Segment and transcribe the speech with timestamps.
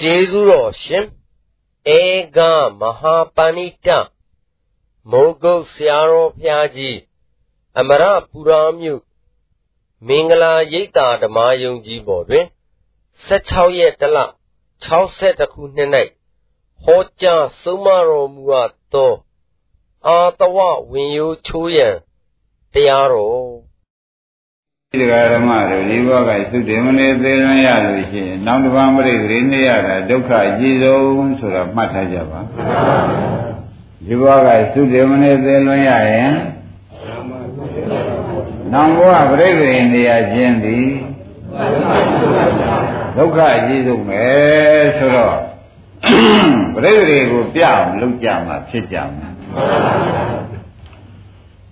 [0.00, 1.06] ကျေးဇူးတော်ရှင်
[1.98, 2.00] ဧ
[2.36, 2.38] က
[2.80, 3.88] မဟာပဏိတ
[5.10, 6.98] မိုးကုတ်ဆရာတော်ဘုရားကြီး
[7.78, 9.02] အမရပူရာမြို့
[10.06, 12.46] မင်္ဂလာရိပ်သာဓမ္မယုံကြီးပေါ်တွင်
[13.28, 14.18] 16ရက်တလ
[14.84, 15.90] 62ခုနှစ်၌
[16.82, 19.12] ဟောကြားဆုံးမတော်မူအပ်သော
[20.06, 20.58] အာတဝ
[20.90, 21.96] ဝင်ယိုးချိုးရန်
[22.72, 23.53] တရားတော်
[25.00, 32.40] ဒီဃာဓမ္မတို့ဒီဘောကသုတေမနေသေးလွန်ရလို့ရှိရင်နောက်တစ်ပါးမရိတ်ရင်းနေရတာဒုက္ခအကြီးဆုံးဆိုတော့မှတ်ထားကြပါ
[34.06, 36.32] ဒီဘောကသုတေမနေသေးလွန်ရရင်
[38.72, 40.86] နောင်ဘဝပရိသေနေရခြင်းသည်
[43.16, 44.24] ဒုက္ခအကြီးဆုံးပဲ
[44.98, 45.36] ဆိုတော့
[46.74, 49.28] ပရိသေကိုပြအောင်လုပ်ကြမှာဖြစ်ကြမှာ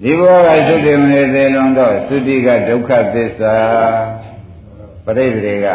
[0.04, 3.56] ဒီဘောကသုတိမနေသေးလွန်တော့သုတိကဒုက္ခသစ္စာ
[5.04, 5.66] ပရိသေက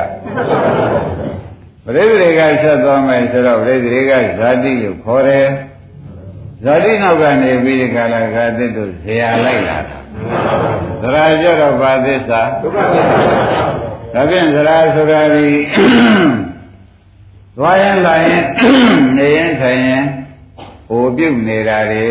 [1.86, 5.48] ပရိသေကဆက်သွားမယ်ဆိုတော့ပရိသေကဇာတိလို့ခေါ်တယ်
[6.64, 9.98] ဇာတိနောက်ကနေပြီးဒီကလာကသစ်တို့ဇေယလိုက်လာတာ
[11.02, 13.20] သရာကြတော့ဘာသစ္စာဒုက္ခသစ္စာ
[14.14, 15.50] ဒါဖြင့်သရာဆိုတာဒီ
[17.58, 18.44] သွားရင်လာရင်
[19.18, 20.04] နေရင်ထိုင်ရင်
[20.88, 22.08] ဟိုပြုတ်နေတာတွေ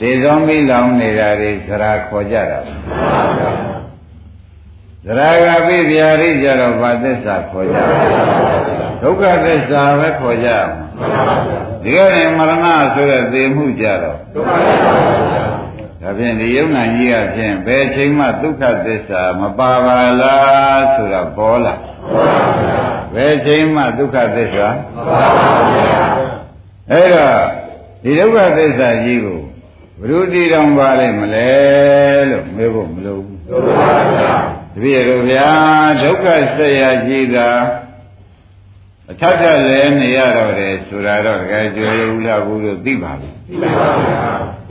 [0.00, 2.58] သေသောမိလောင်နေတာတွေသရာခေါ်ကြတာ
[5.06, 7.76] သရာကပိဗျာရိကြတော့ဘာသစ္စာခေါ်ကြ
[9.02, 10.50] ဒုက္ခသစ္စာပဲခေါ်ကြ
[11.82, 15.26] ဒီကနေ့မရဏဆိုတဲ့သေမှုကြတော့ဒုက္ခသစ္စာ
[16.02, 21.74] ဒါဖြင့်ဒီယုံနာကြီးအဖြစ်ဘယ်ချိန်မှဒုက္ခသစ္စာမပါပါလားဆိုတာပေါ်လာ
[23.14, 25.86] ဘယ်ချိန်မှဒုက္ခသစ္စာမပါပါဘူး
[26.90, 27.40] အဲ့တော့
[28.02, 29.35] ဒီဒုက္ခသစ္စာကြီးကို
[30.00, 31.50] ဘုရုတိတောင်ပါလိမ့်မလဲ
[32.30, 34.30] လို့မေးဖို့မလိုဘူးမှန်ပါဗျာ
[34.74, 35.50] တပည့်တော်ဗျာ
[36.02, 37.48] ဒုက္ခဆက်ရကြီးတာ
[39.10, 44.20] အထက်ထက်လည်းနေရတော့တယ်ဆိုတာတော့တကယ်ကြွယ်ဦးလားဘူးလို့သိပါပြီသိပါပါဗျာ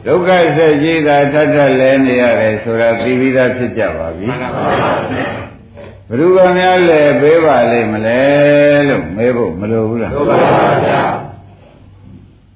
[0.06, 4.92] ဒုက္ခဆက်ကြီးတာထက်ထက်လည်းနေရတယ်ဆိုတာသိပြီးသားဖြစ်ကြပါပြီမှန်ပါပါ
[6.10, 8.22] ဘ누구ကများလဲပေးပါလိမ့်မလဲ
[8.88, 11.02] လို့မေးဖို့မလိုဘူးလားလိုပါပါဗျာ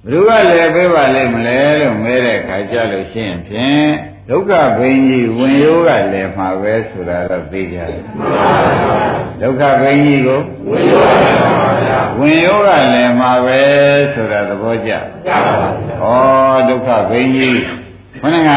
[0.02, 3.88] ဘ누구ကလည်းပေးပါလိမ့်မလဲလို့မဲတဲ့ခါကြလို့ရှိရင်ဖြင့်
[4.28, 8.02] ဒုက္ခဘိန်းကြီးဝင်ရိုးကလည်းမှာပဲဆိုတာတော့သိကြတယ်
[9.40, 13.60] ဒုက္ခဘိန်းကြီးကိုဝင်ရိုးကလည်းမှာပါဗျာဝင်ရိုးကလည်းမှာပဲ
[14.14, 14.92] ဆိုတာသဘောကျ
[15.26, 16.12] ကျပါပါဗျာ
[16.58, 17.58] ဩဒုက္ခဘိန်းကြီး
[18.20, 18.50] ခொနက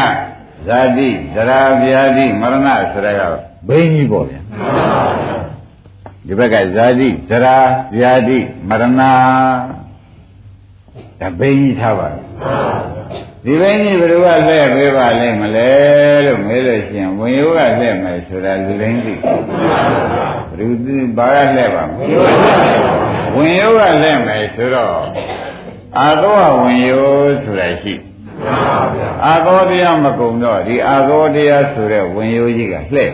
[0.66, 3.22] ဇာတိဇရာဗျာတိမရဏဆိုတာက
[3.68, 4.40] ဘိန်းကြီးပေါ့ဗျာ
[6.26, 7.56] ဒီဘက်ကဇာတိဇရာ
[7.96, 8.38] ဗျာတိ
[8.68, 8.84] မရဏ
[11.24, 12.08] ဒါဘိန်းကြီးထားပါ
[13.44, 15.70] ဒီဘိန်းကြီးဘယ်လိုကလှည့်ပေးပါလိမ့်မလဲ
[16.26, 22.06] လို့မေးလို့ရှိရင်ဝင်ရိုးကလှည့်မယ်ဆိုတာလူတိုင်းသိဘယ်သူဘာကလှည့်ပါမလဲ
[23.34, 24.96] ဝင်ရိုးကလှည့်မယ်ဆိုတော့
[25.98, 27.94] အာသောဝင်ရိုးဆိုတာရှိ
[29.26, 33.12] အာသောတရားမကုံတော့ဒီအာသောတရားဆိုတဲ့ဝင်ရိုးကြီးကလှည့်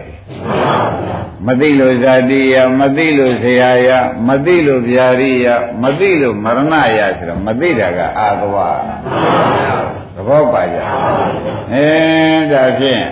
[1.46, 3.88] မသိလို့ဇာတိယမသိလို့ဆရာယ
[4.28, 5.46] မသိလို့ဗျာရိယ
[5.82, 8.56] မသိလို့မရဏယဆိုတော့မသိတာကအာသဝ
[10.14, 10.78] သဘောပါကြ
[11.72, 11.86] အဲ
[12.52, 13.04] ဒါဖြင့်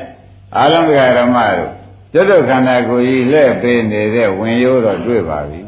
[0.56, 1.70] အာလံကဓမ္မတို့
[2.12, 5.60] ကျွတ်ခန္ဓာကိုယ်ကြီးလက်ပေးနေတဲ့ဝင်ရိုးတော့တွေ့ပါပြီ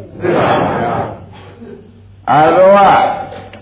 [2.31, 2.77] အာသဝ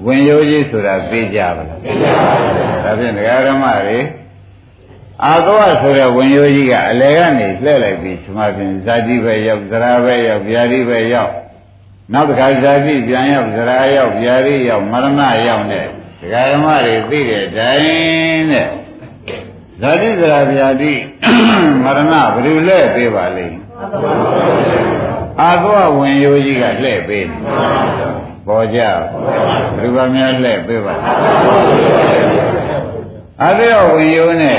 [0.06, 3.98] ဝင်ရိုးကြီးဆိုတာသိကြပါလားသိကြပါဘူးဒါဖြင့်ဒကာဓမ္မတွေ
[5.24, 11.32] အာသောဆိုတဲ့ဝင်ရိုးကြီးကအလယ်ကနေလှည့်လိုက်ပြီးသမာဖြင့်ဇာတိပဲရောက်ဇရာပဲရောက်ဗျာတိပဲရောက်
[12.12, 15.86] နောက်တစ်ခါဇာတိပြန်ရောက်ဇရာရောက်ဗျာတိရောက်မရဏရောက်တဲ့
[16.20, 18.66] ဒကာဓမ္မတွေသိတဲ့အတိုင်းတဲ့
[19.80, 20.92] ဇာတိဇရာဗျာတိ
[21.84, 23.58] မရဏဘယ်လိုလဲပေးပါလိမ့်
[25.40, 27.38] အာသောဝင်ရိုးကြီးကလှည့်ပေးတယ်
[28.46, 28.98] ပေါ်ကြဘယ်
[29.78, 30.94] လိုပါများလှည့်ပေးပါ
[33.42, 34.58] အာသောဝင်ရိုးနဲ့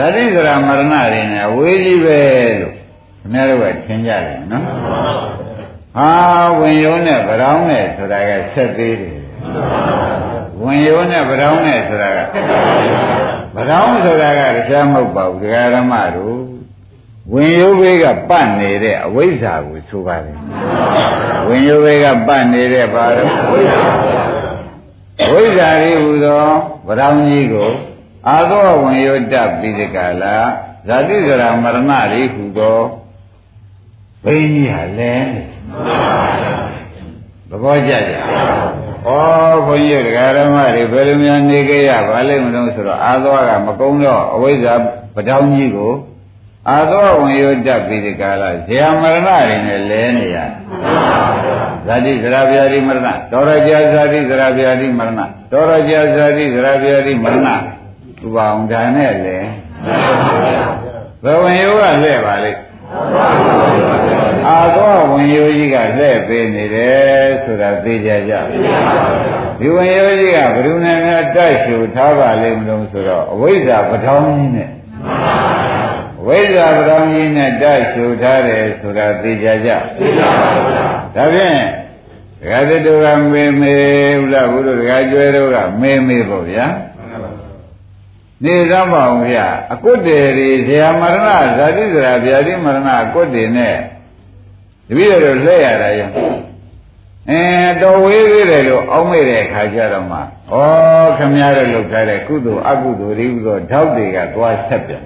[0.00, 2.20] ဇာတိဇရာမရဏတွေနဲ့ဝေးကြီးပဲ
[2.60, 2.74] လို့
[3.20, 4.64] ခင်ဗျားတို့ကထင်ကြတယ်နော်
[5.94, 6.10] ဟာ
[6.58, 9.16] ဝင်ယုံနဲ့ဗရောင်းနဲ့ဆိုတာကဆက်သေးတယ်
[10.62, 12.18] ဝင်ယုံနဲ့ဗရောင်းနဲ့ဆိုတာက
[13.56, 16.38] ဗရောင်းဆိုတာကတရားမဟုတ်ပါဘူးဒကာရမတို့
[17.32, 20.38] ဝင်ယုံဘေးကပတ်နေတဲ့အဝိဇ္ဇာကိုဆိုပါတယ်
[21.48, 23.80] ဝင်ယုံဘေးကပတ်နေတဲ့ဘာလို့ဝိဇ္ဇာ
[25.32, 26.44] ဝိဇ္ဇာလေးဟူသော
[26.86, 27.70] ဗရောင်းကြီးကို
[28.28, 30.36] အာသောဝင်ယောတပိဒကလာ
[30.86, 32.80] ဇာတိဇရာမရဏရိဟုသော
[34.24, 35.14] ဘိန်းကြီးဟာလဲ
[37.48, 39.08] သဘောကျကြဩ
[39.66, 44.74] ဘုန်းကြီးတရားဓမ္မတွေဘယ်လိုများနေကြရပါလိမ့်မလို့ဆိုတော့အာသောကမကုန်းတော့အဝိဇ္ဇာ
[45.14, 45.92] ပတောင်းကြီးကို
[46.70, 50.50] အာသောဝင်ယောတပိဒကလာဇရာမရဏတွေနဲ့လဲနေရတယ်
[51.86, 55.20] ဇာတိသရဗျာတိမရဏတောရကြဇာတိသရဗျာတိမရဏ
[55.52, 57.48] တောရကြဇာတိသရဗျာတိမရဏ
[58.24, 59.38] ဥပအောင်ဒါနဲ့လေ
[61.22, 62.60] ဘယ်ဝင်ယောကလှဲ့ပါလိမ့်
[64.48, 68.32] အာသောဝင်ယောကြီးကလှဲ့ပေးနေတယ်ဆိုတာသိကြကြ
[69.58, 74.70] ဒီဝင်ယောကြီးကဘယ်သူနဲ့များတိုက်ရှူထားပါလိမ့်မလို့ဆိုတော့အဝိဇ္ဇာပထောင်းကြီးနဲ့
[76.26, 81.60] ဝိဇ္ဇာပထောင်းကြီးနဲ့တိုက်ရှူထားတယ်ဆိုတာသိကြကြသိပါပါဘုရားဒါဖြင့်
[82.40, 83.76] ဒကာသတုကမေမေ
[84.20, 86.66] ဥလဘုရားဒကာကျွဲတို့ကမေမေပေါ့ဗျာ
[88.44, 93.76] နေသမ်းပါအောင်ဗျာအကုတ်တေတွေဇာမရဏဇာတိဇရာဗျာတိမရဏအကုတ်တေနဲ့
[94.88, 96.10] တပည့်တော်လှည့်ရတာရော
[97.30, 97.42] အဲ
[97.82, 100.22] တော်ဝေးသေးတယ်လို့အောင်းမိတဲ့အခါကျတော့မှဩ
[101.18, 105.04] ခမည်းတော်လုပ်ထားတဲ့ကုသိုလ်အကုသိုလ်တွေဥသောဓောက်တွေကသွားဆက်ပြန်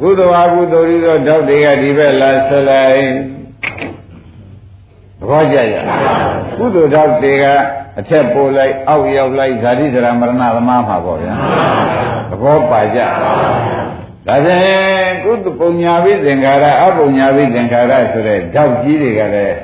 [0.00, 3.04] ကုသိုလ်အကုသိုလ်တွေသောဓောက်တွေကဒီဘက်လာဆက်လိုက်
[5.18, 5.76] သဘောကျကြ
[6.56, 7.46] ကုသိုလ်ဓောက်တွေက
[7.98, 11.34] အထက်ပို့လိုက်အောက်ရောက်လိုက်ဇာတိဇရာမရဏသမားမှာပေါ့ဗျာ
[12.30, 13.00] သဘောပါကြ
[14.26, 19.56] ဒါဖြင့်ကုသပုံညာပိသင်္ခါရအပုံညာပိသင်္ခါရဆိုတဲ့ဓောက်ကြီးတွေကလည်း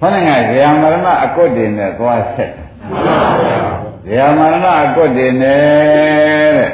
[0.00, 2.50] ခေါင်းကဇရာမရဏအကွတ်တင်နဲ့သွားဆက်
[4.06, 6.70] ဇရာမရဏအကွတ်တင်နဲ့တဲ့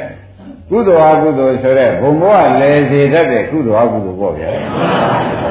[0.69, 4.49] ကုသိုလ်အကုသိုလ်ဆိုတဲ့ဘုံဘဝလဲစေတတ်တဲ့ကုသိုလ်အကုသိုလ်ပေါ့ဗျာ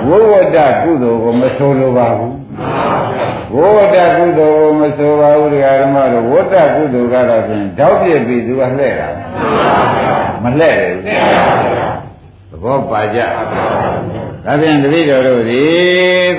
[0.06, 2.34] ဝိဝတ္တကုသိုလ်ကိုမဆိုလိုပါဘူး
[3.54, 9.08] ဝိဝတ္တကုသိုလ်ကိုမဆိုပါဘူးတရားဓမ္မတို့ဝတ္တကုသိုလ်ကတော့ဖြင့်ဓောက်ပြစ်ပြီးသူကလှဲ့တာ
[10.42, 11.00] မလှဲ့ဘူး
[12.50, 13.20] သဘောပါကြ
[14.44, 15.64] ဒါဖြင့်တတိတော်တို့ဒီ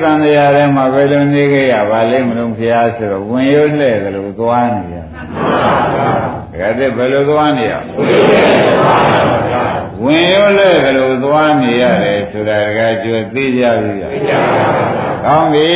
[0.01, 5.21] သံဃာထဲမှာဘယ်လိုနေကြရပါလိမ့်မလို့ဖျားဆိုတော့ဝင်ရွလှဲ့တယ်လို့သွားနေရဒါ
[6.59, 7.73] ကတည်းဘယ်လိုသွားနေရ
[10.03, 13.91] ဝင်ရွလှဲ့တယ်လို့သွားနေရတယ်ဆိုတာကကြွသိကြပြီ။
[15.25, 15.67] ကောင်းပြီ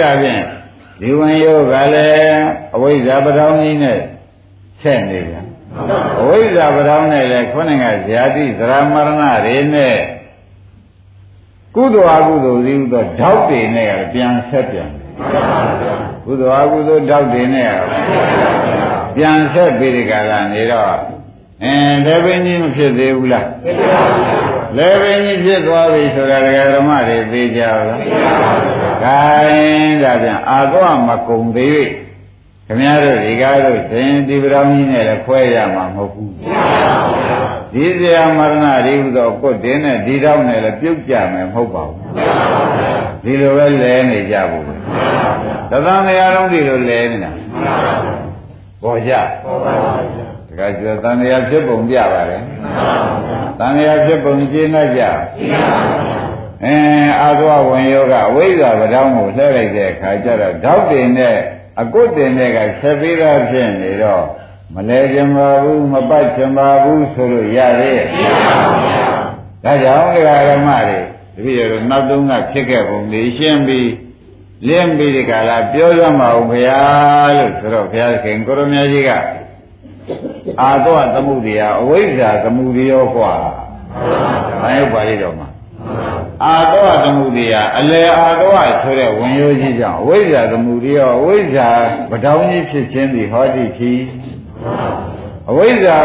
[0.00, 0.44] ဒါဖြင့်
[1.00, 2.44] ဒီဝင်ရွကလည်း
[2.74, 3.98] အဝိဇ္ဇာပထောင်းကြီးနဲ့
[4.82, 5.46] ဆက်နေပြန်။
[6.20, 9.10] အဝိဇ္ဇာပထောင်းနဲ့လည်းခုနကဇာတိသရမရဏ
[9.44, 9.98] တွေနဲ့
[11.74, 14.90] ကုသိုလ်အကုသိုလ်စည်းဥသောဓောက်တွေနဲ့ပြန်ဆက်ပြန်
[16.24, 17.70] ကုသိုလ်အကုသိုလ်ဓောက်တွေနဲ့
[19.16, 20.86] ပြန်ဆက်ပြီးဒီကလာနေတော့
[21.64, 23.48] အင်းလည်းပင်ကြီးမဖြစ်သေးဘူးလား
[24.76, 28.73] လည်းပင်ကြီးဖြစ်သွားပြီဆိုတာဒကာဓမ္မတွေသိကြလားသိပါပါ
[29.04, 31.78] ဘုရား gain ဒါပြန်အာသောမကုံသေး၍
[32.66, 36.30] ခင်ဗျားတို့ဒီကားတို့သင်ဒီပရောင်းကြီးနဲ့လည်းခွဲရမှာမဟုတ်ဘူး
[37.72, 42.00] ဒီဇာမရဏရိဟုသောကုတ်တင်းနဲ့ဒီတော့နဲ့လည်းပြုတ်ကြမယ်မဟုတ်ပါဘူး
[43.24, 47.30] ဒီလိုပဲလဲနေကြဘူးသသံဃာလုံးဒီလိုလဲနေတာ
[48.82, 49.12] ပေါ်ကြ
[49.44, 52.42] ပေါ်ပါဘူးတခါကျသံဃာဖြစ်ပုံပြပါတယ်
[53.58, 56.23] သံဃာဖြစ်ပုံရှင်းတတ်ကြအင်း
[57.21, 61.37] အာသဝဝင်ယောဂအဝိဇ္ဇာပဒေါင်းကိုလှည့်လိုက်တဲ့အခါကျတော့ဓောက်တင်နဲ့
[61.81, 64.25] အကုတ်တင်တဲ့ကဆက်ပြီးသားဖြစ်နေတော့
[64.75, 68.07] မလဲကြပါဘူးမပတ်ကြပါဘူးဆိုလို့ရသေးရဲ့
[69.63, 70.99] ဒါကြောင့်ဒကာရမတွေ
[71.35, 73.89] တပည့်တော်နောက်သုံးကဖြစ်ခဲ့ပုံလေးရှင်းပြီး
[74.67, 79.11] လင်းပြီးဒီကလာပြောရမှာဦးဘုရားလို့ဆိုတော့ဘုရားခင်ကိုရမကြီးက
[80.61, 83.33] အာသောသမှုတရားအဝိဇ္ဇာသမှုရောกว่า
[84.61, 85.47] ဘာရောက်ပါလိမ့်တော့မှာ
[86.45, 88.51] အာသောသမှုတရားအလေအာသော
[88.81, 91.69] ဆိုတဲ့ဝင်ရိုးကြီးကြောင့်အဝိဇ္ဇာသမှုရောအဝိဇ္ဇာ
[92.11, 93.99] ပဒေါင်းကြီးဖြစ်ခြင်းသည်ဟောတိဖြစ်
[95.49, 95.99] အဝိဇ္ဇာ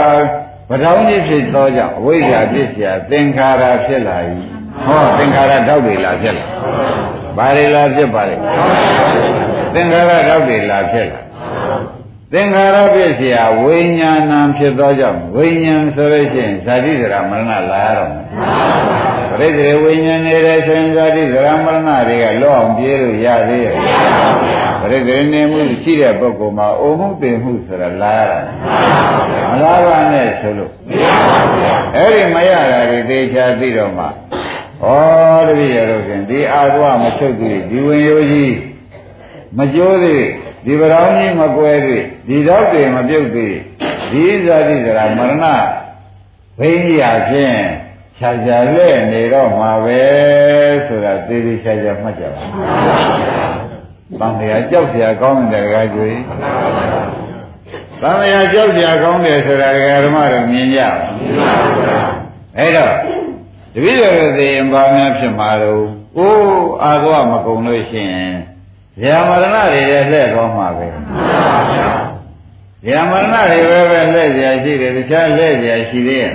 [0.71, 4.18] ပဒေါင်းကြီးဖြစ်သောကြောင့်အဝိဇ္ဇာဖြစ်เสียသင်္ခါရဖြစ်လာ၏
[4.87, 6.47] ဟောသင်္ခါရတောက်တွေလာဖြစ်လာ
[7.37, 8.37] ဘာတွေလာဖြစ်ပါလဲ
[9.75, 11.21] သင်္ခါရတောက်တွေလာဖြစ်လာ
[12.33, 18.25] သင်္ခါရပစ္စယဝိညာဏံဖြစ်သောကြောင့်ဝိညာဉ်ဆိုလို့ရှိရင်ဇာတိဇရာမရဏလာရတော့မယ်
[19.31, 23.75] ပရိသေဝိညာဉ်နေတဲ့ဆိုရင်ဇာတိဇရာမရဏတွေကလောအောင်ပြေးလို့ရသေးရဲ့
[24.81, 28.39] ပရိသေနေမှုရှိတဲ့ပုဂ္ဂိုလ်မှာအိုမှုပင်မှုဆိုတာလာရတာ
[29.50, 30.71] မလာပါနဲ့ဆိုလို့
[31.95, 34.09] အဲ့ဒီမရတာတွေသေချာသိတော့မှဩ
[35.48, 38.55] တပည့်ရတော့ခင်ဒီအာသဝမချုပ်သေးဒီဝင်ရိုးကြီး
[39.57, 40.25] မကြိုးသေး
[40.68, 43.56] ဒီဗရောင်းကြီးမကွဲသေးဒီတော့တွေမပြုတ်သေး
[44.12, 45.44] ဒီဇာတိဇရာမရဏ
[46.59, 47.59] ဘိညာဖြင့်
[48.18, 50.02] ခြားခြားလဲနေတော့မှာပဲ
[50.87, 53.54] ဆိုတာသေသေးခြားခြားမှတ်ကြပါဘုရား။
[54.21, 56.11] တန်တရားကြောက်เสียကောင်းတဲ့ကားကြွေ။
[58.02, 59.68] တန်တရားကြောက်เสียကောင်းတယ်ဆိုတာ
[60.04, 60.90] ဓမ္မတို့မြင်ကြပါ။
[62.59, 62.94] အဲ့တော့
[63.75, 65.83] တပည့်တော်သိရင်ဘာများဖြစ်မှာတော့
[66.16, 68.35] ကိုယ်အာသဝမကုံလို့ရှိရင်
[69.00, 70.99] ဇာမရဏတွေလည်းလှဲ့ကောင်းမှာပဲဇာ
[73.11, 76.33] မရဏတွေပဲပဲလှဲ့เสียရှိတယ်တခြားလှဲ့เสียရှိသေးရဲ့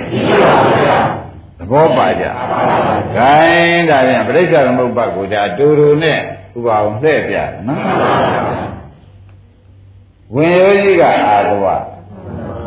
[1.58, 2.24] သဘောပါကြ။
[3.16, 6.18] ခိုင်းဒါပြန်ပြိဿသမုပ္ပါကိုဒါတူတူနဲ့
[6.56, 7.80] ဥပအောင်လှည့်ပြနော်။
[10.34, 11.66] ဝင်ရိုးကြီးကအာသဝ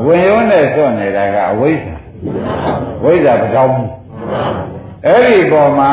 [0.05, 1.95] ဝင်ရိုးနဲ့စွန့်နေတာကအဝိဇ္ဇာ
[3.03, 3.73] ဝိဇ္ဇာပကြောင်း
[5.05, 5.91] အဲ့ဒီပေါ်မှာ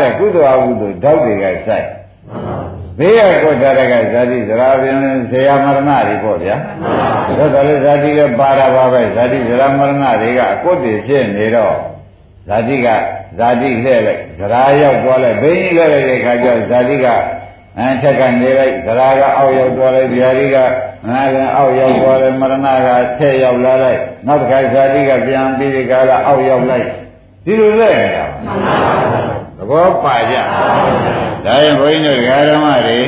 [0.00, 1.88] တဲ့ကုသိုလ်အကုသိုလ်ဓာတ်တွေကစိုက်
[2.99, 4.95] ဘေးရကောတရကဇာတိဇရာပင်
[5.29, 6.55] ဇေယမရဏတွေပေါ့ဗျာ
[7.37, 11.75] ဒါဆိုလေဇာတိကပါတာပါပဲဇာတိဇရာမရဏတွေကအကုတ်တွေဖြစ်နေတော့
[12.47, 12.87] ဇာတိက
[13.37, 17.05] ဇာတိလှဲ့လိုက်ဇရာရောက်သွားလိုက်ဘိန်းကြီးလှဲ့လိုက်တဲ့ခါကျဇာတိက
[17.79, 20.57] အန်ချက်ကနေလိုက်ဇရာကအောက်ရောက်သွားလိုက်ဗျာတိက
[21.07, 26.87] ငါလည်းအောက်ရောက်သွားတယ်မရဏကဆက်ရောက်လာလိုက်နောက်တစ်ခါဇာတိကပြန်ပြီးဒီကလာအောက်ရောက်လိုက်
[27.45, 28.25] ဒီလိုလဲနေတာ
[29.57, 30.35] သဘောပါကြ
[31.45, 32.99] ဒါရင်ဘုန်းကြီးတို့ဓမ္မတွေ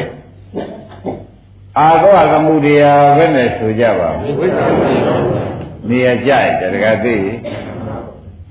[1.80, 4.36] အာသောသမှုတရားပဲနဲ့ဆိုကြပါဘူး
[5.90, 7.18] နေရာကြိုက်တကသိ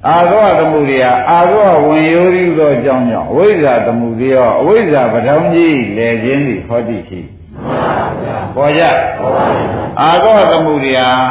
[0.07, 7.21] အာသောသမှုတရားအာသောဝင်ရိုးရီသောအကြောင်းကြောင့်အဝိဇ္ဇာသမှုတရားအဝိဇ္ဇာပဋ္ဌာန်းကြီးလဲခြင်းသည်ဟောတိရှိ
[8.55, 8.83] ပေါ်ကြ
[10.01, 11.23] အာသောသမှုတရား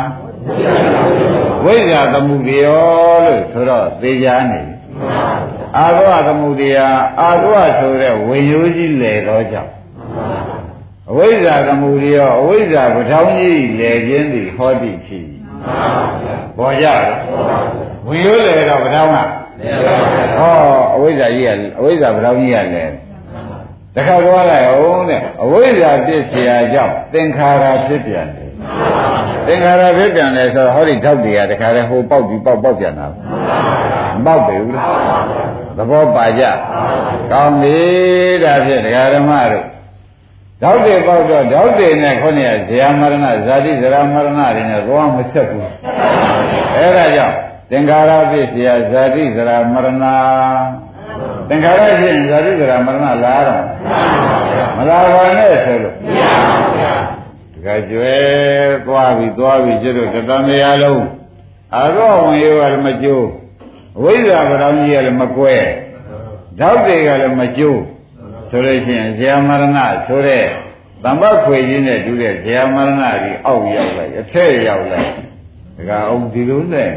[1.65, 4.61] ဝိဇ္ဇာသမှုတရားလို့ဆိုတော့သေချာနေ
[5.78, 9.72] အာသောသမှုတရားအာသောဆိုတဲ့ဝင်ရိုးကြီးလဲတော့ကြောင့်
[11.10, 15.20] အဝိဇ္ဇာသမှုရောအဝိဇ္ဇာပဋ္ဌာန်းကြီးလဲခြင်းသည်ဟောတိရှိ
[16.58, 16.86] ပေါ်ကြ
[18.06, 19.16] ဝင်ရိုးလဲတော့ပဋ္ဌာန်းက
[20.38, 20.56] ဟော
[20.94, 22.84] အဝိဇ္ဇာကြီးကအဝိဇ္ဇာပဋ္ဌာန်းကြီးကလဲ
[23.94, 28.50] တခါသွားလိုက်အောင်တဲ့အဝိဇ္ဇာဖြစ်เสียကြောင့်သင်္ခါရဖြစ်ပြန်တယ်
[29.46, 33.06] သင်္ခါရဖြစ်ပြန်တယ်ဆိုတော့ဟောဒီဓာတ်တွေကတခါလဲဟိုပေါက်ပြီးပေါက်ပေါက်ပြန်တာ
[34.24, 34.90] မပေါက်ပေဘူးလား
[35.76, 36.42] သဘောပါကြ
[37.30, 37.78] ကောင်းပြီ
[38.42, 39.66] ဒါဖြင့်ဒကာဓမ္မတို့
[40.62, 45.72] ဓာတ်တွေပေါက်တော့ဓာတ်တွေနဲ့ခေါင်းရဇေယမရဏဇာတိဇရာမရဏတွေနဲ့သွားမဆက်ဘူး
[46.76, 47.36] အဲဒါကြောင့်
[47.70, 49.88] သင်္ခါရဖြစ်เสียဇာတိဇရာမရဏ
[51.48, 53.62] သင်္ခါရဖြစ်ရင်ဇာတိဇရာမရဏလာတော့
[54.76, 55.96] မလာပါနဲ့ဆိုလို့
[57.54, 58.16] တခါကျွဲ
[58.86, 61.04] သွားပြီသွားပြီကျွတ်တတန်တရားလုံး
[61.76, 63.26] အာရောဝင်ရောလည်းမကျိုး
[63.97, 65.55] အဝိဇ္ဇာပရောင်းကြီးကလည်းမကွဲ
[66.59, 67.81] ဓာတ်တွေကလည်းမကျိုး
[68.49, 70.45] ဆိုလို့ရှိရင်ဇေယမရဏဆိုတဲ့
[71.03, 75.09] တမ္ပခွေကြီးနဲ့တူတဲ့ဇေယမရဏကြီးအောက်ရောက်လိုက်အထက်ရောက်လိုက်
[75.77, 76.89] ဒါကအောင်ဒီလိုနဲ့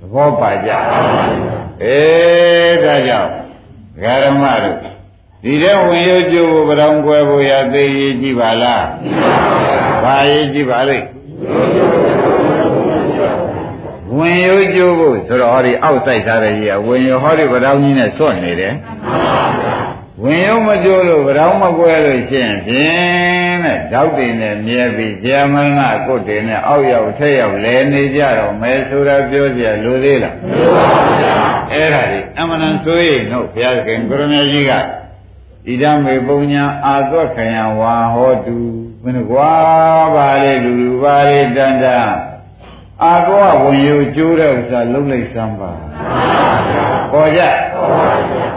[0.00, 0.70] သဘောပါကြ
[1.84, 3.30] အေးဒါကြောင့်
[4.02, 4.78] ဂရမတို့
[5.42, 8.84] ဒီတဲ့ဝင်ရုပ်ကျိုးကိုပရောင်းကွယ်ဖို့ရသိရေးကြည့်ပါလား
[10.04, 11.06] ဘာရေးကြည့်ပါလိမ့်
[14.16, 18.74] ဝင်ရုပ်ကျိုးဖို့ဆိုတော့ဟောဒီအောက်ဆိုင်ထားတဲ့ကြီးကဝင်ရုပ်ဟောဒီပရောင်းကြီးနဲ့စွန့်နေတယ်
[20.22, 30.86] ဝင်ရုံမကြိုးလို့ဗရောင်းမကွဲလို့ရှိရင်ဖြင့်တဲ့ဓောက်တွေနဲ့မြဲပြီးဇာမဏကုတ်တွေနဲ့အောက်ရောက်ထက်ရောက်လဲနေကြတော့မဲဆိုတာပြောကြလိုသေးလားလိုပါ
[31.20, 31.34] ဗျာ
[31.72, 38.56] အဲ့ဒါဒီအမှန်တန်ဆိုရင်တော့ဘုရားခင်ကိုရမကြီးကဣဒံမေပုံညာအာသွက်ခယံဝါဟောတု
[39.02, 39.52] မင်းကွာ
[40.14, 42.08] ပါလေလူလူပါလေတန်တန်
[43.04, 45.70] အာကောဝင်ယူကျိုးတဲ့ဥစ္စာလုံးလိုက်စမ်းပါ
[47.12, 47.42] ပေါ်ကြ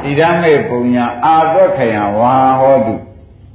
[0.04, 2.96] ဒီဓမ္မေပုံညာအာသောခယံဝါဟောတု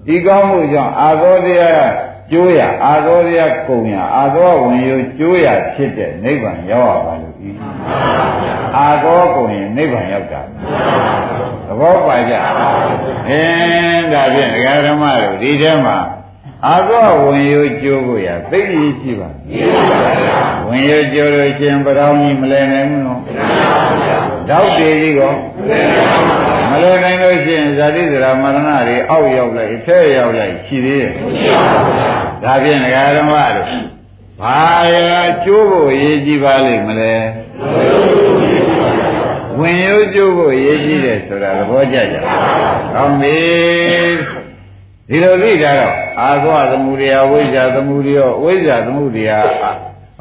[0.06, 1.90] ဒီကောင်းမှုကြောင့်အာသောတရား
[2.30, 7.50] ကျိုးရအာသောတရားကုံရအာသောဝင်ယူကျိုးရဖြစ်တဲ့နိဗ္ဗာန်ရောက်ရပါလို့ဤ
[8.78, 10.40] အာသောကုံရင်နိဗ္ဗာန်ရောက်တာ
[11.66, 12.34] သဘောပါကြ
[13.28, 15.98] အင်းဒါဖြင့်ဒကာဓမ္မတို့ဒီထဲမှာ
[16.66, 18.64] အာသောဝင်ယူကျိုးကိုရသိရ
[19.00, 19.28] ရှိပါ
[20.74, 23.20] ဝင်ယူကျိုးလို့ရှင်ပရောင်းကြီးမလဲနိုင်ဘူးနော်
[24.48, 25.32] တောက်တေကြီးကော
[26.70, 31.12] မလဲနိုင်လို့ရှိရင်ဇာတိဇရာမရဏတွေအောက်ရောက်လိုက်ထဲရောက်လိုက်ရှိသေးတယ်
[32.42, 33.68] ဒါဖြင့်ဒကာဓမ္မတို့
[34.40, 34.58] ဘာ
[34.92, 35.10] ရ
[35.44, 37.14] ကျိုးဖို့အရေးကြီးပါလိမ့်မလဲ
[39.58, 42.16] ဝင်ရုပ်ကျိုးဖို့အရေးကြီးတယ်ဆိုတာသဘောကျကြ။
[42.94, 43.36] ကောင်းပြီ။
[45.08, 49.32] ဒီလိုသိကြတော့အာသောသမှုရိယဝိဇ္ဇာသမှုရိယဝိဇ္ဇာသမှုရိယ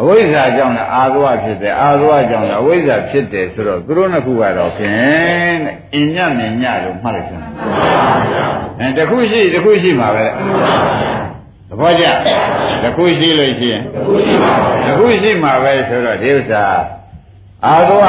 [0.01, 7.45] အဝိဇ္ဇာကြောင့်လည်းအာသောဖြစ်တယ်အာသောကြောင့်လည်းအဝိဇ္ဇာဖြစ်တယ်ဆိုတော့သူတို့နှစ်ခုကတော့ဖြင့်တဲ့အင်ညနဲ့ညလို့မှတ်လိုက်စမ်း
[8.79, 10.25] အဲတခုရှိတခုရှိမှာပဲ
[11.69, 12.05] သဘောကျ
[12.83, 13.81] တခုရှိလို့ရှိရင်
[14.85, 16.63] တခုရှိမှာပဲဆိုတော့ဒီဥစ္စာ
[17.65, 17.99] အာသော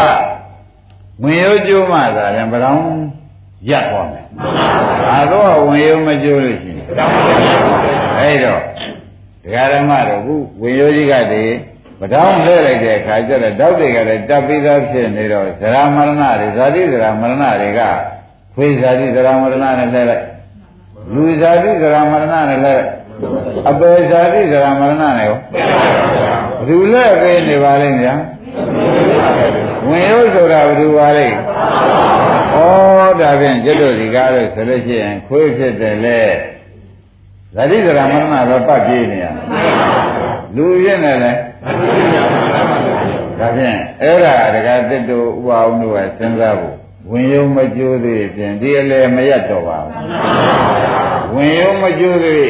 [1.23, 2.87] ဝင်ရိုးကျိုးမှသာလည်းဗရောင်း
[3.71, 4.27] ရပ်သွားမယ်
[5.13, 6.87] အာသောဝင်ရိုးမကျိုးလို့ရှိရင်
[8.19, 8.61] အဲ့တော့
[9.45, 11.74] ဒကာဓမ္မတို့ခုဝင်ရိုးကြီးကတည်းပ
[12.13, 17.81] တောင်းလှည့်လိုက်တဲ့အခါကျတော့တောက်တွေကလည်းတပ်ပြီးသားဖြစ်နေတော့ဇရာမရဏတွေဇာတိဇရာမရဏတွေက
[18.55, 20.25] ခွေဇာတိဇရာမရဏနဲ့လှည့်လိုက်
[21.15, 22.83] လူဇာတိဇရာမရဏနဲ့လှည့်
[23.69, 28.15] အပေဇာတိဇရာမရဏနဲ့ရောဘယ်သူလဲပေးနေပါလိမ့်ဗျာ
[29.89, 31.31] ဝင်ရုပ်ဆိုတာဘယ်သူပါလဲဩ
[33.21, 36.21] ဒါဖြင့်ကျွတ်တို့ဒီကားလို့ဆိုလို့ရှိရင်ခွေးဖြစ်တယ်လေ
[37.55, 39.27] ဇတိဇရာမရဏပဲပတ်ပြေးနေရ
[40.57, 41.33] လူပြင်းတယ်လေ
[43.39, 46.77] ဒါဖြင့်အဲ့ဒါတကတစ်တို့ဥပအောင်တို့ကစဉ်းစားဖို့
[47.11, 52.47] ဝင်ရုံမကြိုးသေးဖြင့်ဒီအလေမရတော့ပါဘူးဝင်ရုံမကြိုးသေး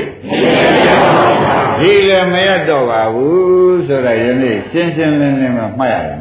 [1.78, 6.16] ဒီလည်းမရတော့ပါဘူးဆိုတော့ယနေ့ရှင်းရှင်းလင်းလင်းမှမှတ်ရတယ်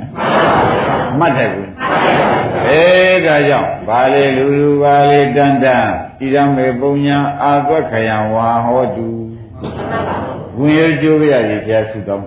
[1.19, 1.69] မှတ်တယ်ဘူး
[2.67, 2.83] အဲ
[3.25, 5.85] ဒါကြောင့်ဘာလေလူလူဘာလေတန်တန်
[6.19, 9.07] ဣဒံမေပုံညာအာသွက်ခယံဝါဟောတု
[10.58, 12.26] ဝင်ရကျိုးရည်ဖျားဆုတောင်း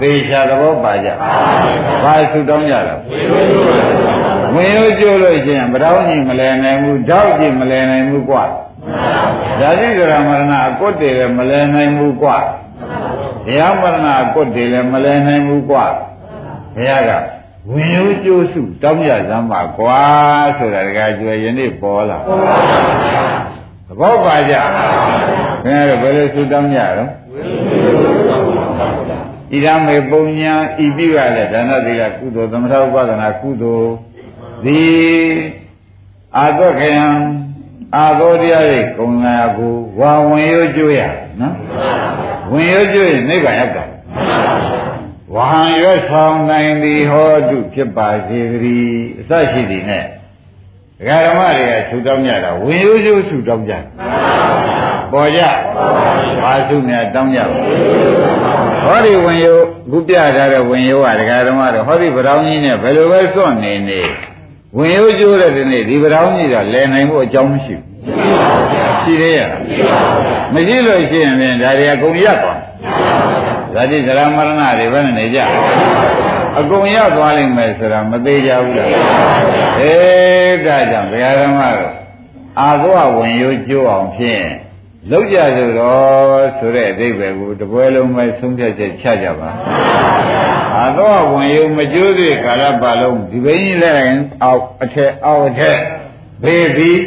[0.00, 1.08] သေချာသဘောပါကြ
[2.02, 2.94] ဘာဆုတောင်းကြလဲ
[4.54, 8.44] ဝင်ရကျိုးလို့ရှိရင်ဗတော်ကြီးမလဲနိုင်ဘူးဓောက်ကြီးမလဲနိုင်ဘူးกว่า
[9.60, 12.38] ဓာတိကရမရဏအကွတ်တွေလည်းမလဲနိုင်ဘူးกว่า
[13.46, 15.86] တရားမရဏအကွတ်တွေလည်းမလဲနိုင်ဘူးกว่า
[16.76, 17.10] ဘုရားက
[17.72, 20.00] ဝင်ရိုးကျိုးစုတောင်းကြစမ်းပါကွာ
[20.58, 22.18] ဆိုတာတကကျွယ်ယနေ့ပေါ်လာ
[23.86, 24.54] သဘောပါကြ
[25.63, 27.09] ခင်ဗျားတို့ဘယ်လိုစုတောင်းကြတော့
[29.51, 30.53] ဣဒံမေပုံညာ
[30.83, 33.89] ဤပြုရတဲ့ဒါနသီလကုသိုလ်သမထဥပဒနာကုသိုလ်
[34.65, 34.81] ဒီ
[36.37, 37.05] အာသောခယံ
[37.95, 41.01] အာသောတရားတွေကုံလာကိုဝါဝင်ရိုးကျိုးရ
[41.39, 41.53] နော်
[42.51, 43.85] ဝင်ရိုးကျိုးရင်နိဗ္ဗာန်ရောက်တာ
[45.35, 53.73] ဝဟံရွတ်ဆောင်နိုင်သည်ဟောတုဖြစ်ပါစေတည်းအစရှိသည်နဲ့ဒကာဓမ္မတွေကဆူတောင်းကြတာဝင်ရိုးရိုးဆူတောင်းကြ
[55.11, 55.41] ပေါ်ကြ
[56.41, 57.39] ဘာစုများတောင်းကြ
[58.83, 64.01] ဟောဒီဝင်ရိုးခုပြထားတဲ့ဝင်ရိုးကဒကာဓမ္မတွေဟောဒီဗရောင်းကြီးနဲ့ဘယ်လိုပဲစွန့်နေနေ
[64.77, 67.91] ဝင်ရိုးကျိုးတဲ့ဒီနေ့ဒီဗရောင်းကြီးကလည်နိုင်ဖို့အကြောင်းမရှိဘူး
[69.01, 69.49] ရှိသေးရဲ့
[70.53, 72.59] မရှိလို့ရှိရင်ဒါတွေအကုန်ရက်သွား
[73.73, 75.39] ဇာတိဇရာမရဏတွေဘယ်နဲ့နေကြ
[76.59, 78.89] အကုန်ရောက်သွားလိမ့်မယ်ဆိုတာမသေးကြဘူးလား
[79.79, 81.91] အေးဒါကြောင့်ဘုရားဓမ္မတို့
[82.59, 84.43] အာသောဝင်ရိုးကျိုးအောင်ဖြင့်
[85.09, 89.49] လောက်ကြဆိုတော့ဆိုတဲ့အဓိပ္ပာယ်ကိုတပွဲလုံးပဲဆုံးဖြတ်ချက်ချကြပါ
[90.75, 95.77] အာသောဝင်ရိုးမကျိုးသေးကာလပတ်လုံးဒီဘင်းကြီးလည်းအောက်အထက်အောက်အထက်
[96.43, 96.99] ဘေးပြီး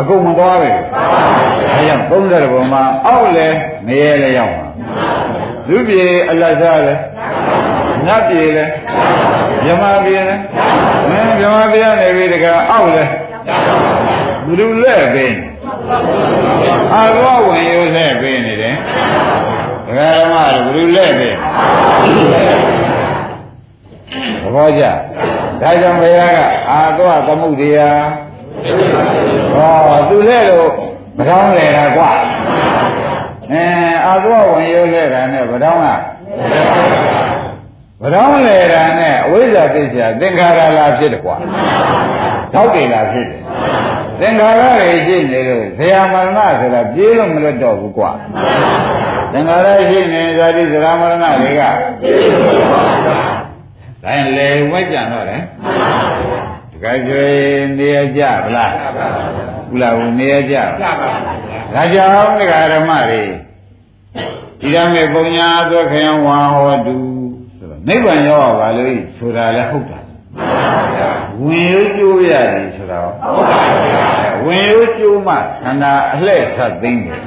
[0.00, 4.66] အကုန်မသွားပဲအဲကြောင့်30ဘုံမှာအောက်လည်းငရဲလည်းရောက်ပါ
[5.68, 6.94] လူပြေအလတ်စားလဲ
[8.06, 8.64] နတ်ပြေလဲ
[9.64, 10.36] မြမပြေလဲ
[11.08, 13.04] ဟင်းမြမပြေနေပြီတကအောက်လဲ
[14.44, 15.34] ဘုရုလက်ပင်
[16.94, 18.76] အာရောဝင်ရိုးလက်ပင်နေတယ်
[19.86, 21.34] ဒကာဓမ္မတို့ဘုရုလက်ပင်
[24.42, 24.84] သဘောကျ
[25.60, 26.38] ဒါကြောင့်ဘုရားက
[26.70, 28.02] အာသောသမှုတရား
[29.54, 30.70] ဟောသူလက်လို့
[31.18, 32.10] မကောင်းလေတာကွာ
[33.50, 33.64] အဲ
[34.06, 35.88] အာသောဝင်ရိုးလဲတာနဲ့ဗတောင်းက
[38.02, 41.36] ဗတောင်းလဲတာနဲ့အဝိဇ္ဇာသိစ္စာသင်္ခါရလာဖြစ်တယ်ကွာ
[42.52, 43.40] ထောက်တယ်လာဖြစ်တယ်
[44.22, 48.10] သင်္ခါရတွေရှိနေလို့ဇေယမရဏဆိုတာပြေးလို့မလွတ်တော့ဘူးကွာ
[49.32, 51.70] သင်္ခါရရှိနေဇာတိဇရာမရဏတွေကဒါ
[54.16, 55.42] ရင်လေဝဲကြံတော့တယ်
[56.72, 58.72] တခါကျွေးနေရကြဗလား
[59.70, 60.90] ဘုလားဘူးနေရကြပါ
[61.74, 63.22] ဒါကြောင့်ဒကာဓမ္မတွေ
[64.62, 66.94] ဣဒံမေပုံညာသောခယံဝါဟောတု
[67.56, 69.98] ဆိုတော့နိဗ္ဗာန်ရောက်ပါလို့ဆိုတာလည်းဟုတ်တာ
[71.44, 73.10] ဝင်ရိုးကျိုးရတယ်ဆိုတော့
[74.44, 77.20] ဝင်ရိုးကျိုးမှခန္ဓာအလှဲ့ဆက်သိမ့်တယ်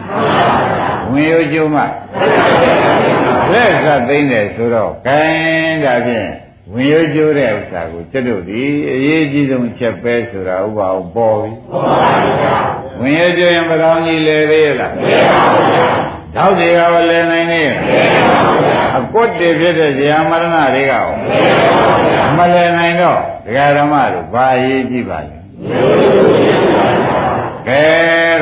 [1.11, 1.81] ဝင်ရိုးကျိုးမှ
[3.51, 6.29] လှဲ့ဆက်သိမ့်တယ်ဆိုတော့ဂိုင်းဒါဖြင့်
[6.73, 11.51] ဝင်ရိုးကျိုးတဲ့ဥစ္စာကိုကျွတ်တို့ဒီအရေးကြီးဆုံးချက်ပဲဆိုတာဥပအောင်ပေါ်ပြီ
[13.01, 14.93] ဝင်ရိုးကျိုးရင်ဘယ်တော်ကြီးလဲသေးလား
[16.35, 17.61] တောက်တွေကလည်းနိုင်နေ
[18.94, 21.05] အ ကွတ်တွေဖြစ်တဲ့ဇာမရဏတွေကရော
[22.37, 25.37] မလည်နိုင်တော့ဒကာဓမ္မတို့ဘာရေးကြည့်ပါလဲ
[27.67, 27.83] ကဲ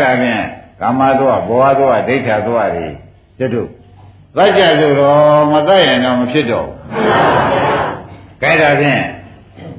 [0.02, 0.44] ဒါဖြင့်
[0.80, 2.88] ကာမသောဘောဟသောဒိဋ္ဌာသောတွေ
[3.38, 3.70] ကျွတ်တို့
[4.36, 6.76] သတ်ကြဆိုတော့မသတ်ရင်တော့မဖြစ်တော့ဘူး
[8.42, 9.04] ကဲဒါဖြင့်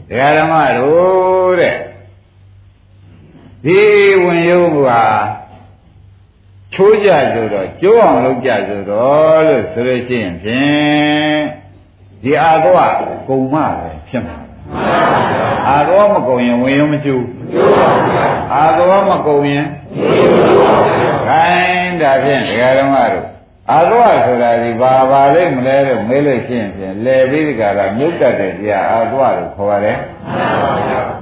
[0.09, 1.76] ဒကာဓမ္မတို့တဲ့
[3.64, 3.80] ဒီ
[4.22, 4.78] ဝင်ရုံးက
[6.75, 11.43] ချိုးကြဆိုတော့ကျိုးအောင်လုပ်ကြဆိုတော့လို့ဆိုလို့ရှိရင်ဖြင့်
[12.23, 12.75] ဒီအာသော
[13.29, 14.37] ကုံမပဲဖြစ်မှာ
[15.69, 17.25] အာသောမကုံရင်ဝင်ရုံမကျိုး
[18.55, 19.67] အာသောမကုံရင်
[21.27, 23.27] ခိုင်းဒါဖြင့်ဒကာဓမ္မတို့
[23.73, 29.99] အာသောဆိုတာဒီဘာပါလိမ့်မလဲလို့မေးလို့ရှိရင်ဖြင့်လေပြီးဒီကရာမြုပ်တတ်တဲ့တရားအာသောလို့ခေါ်ရတယ်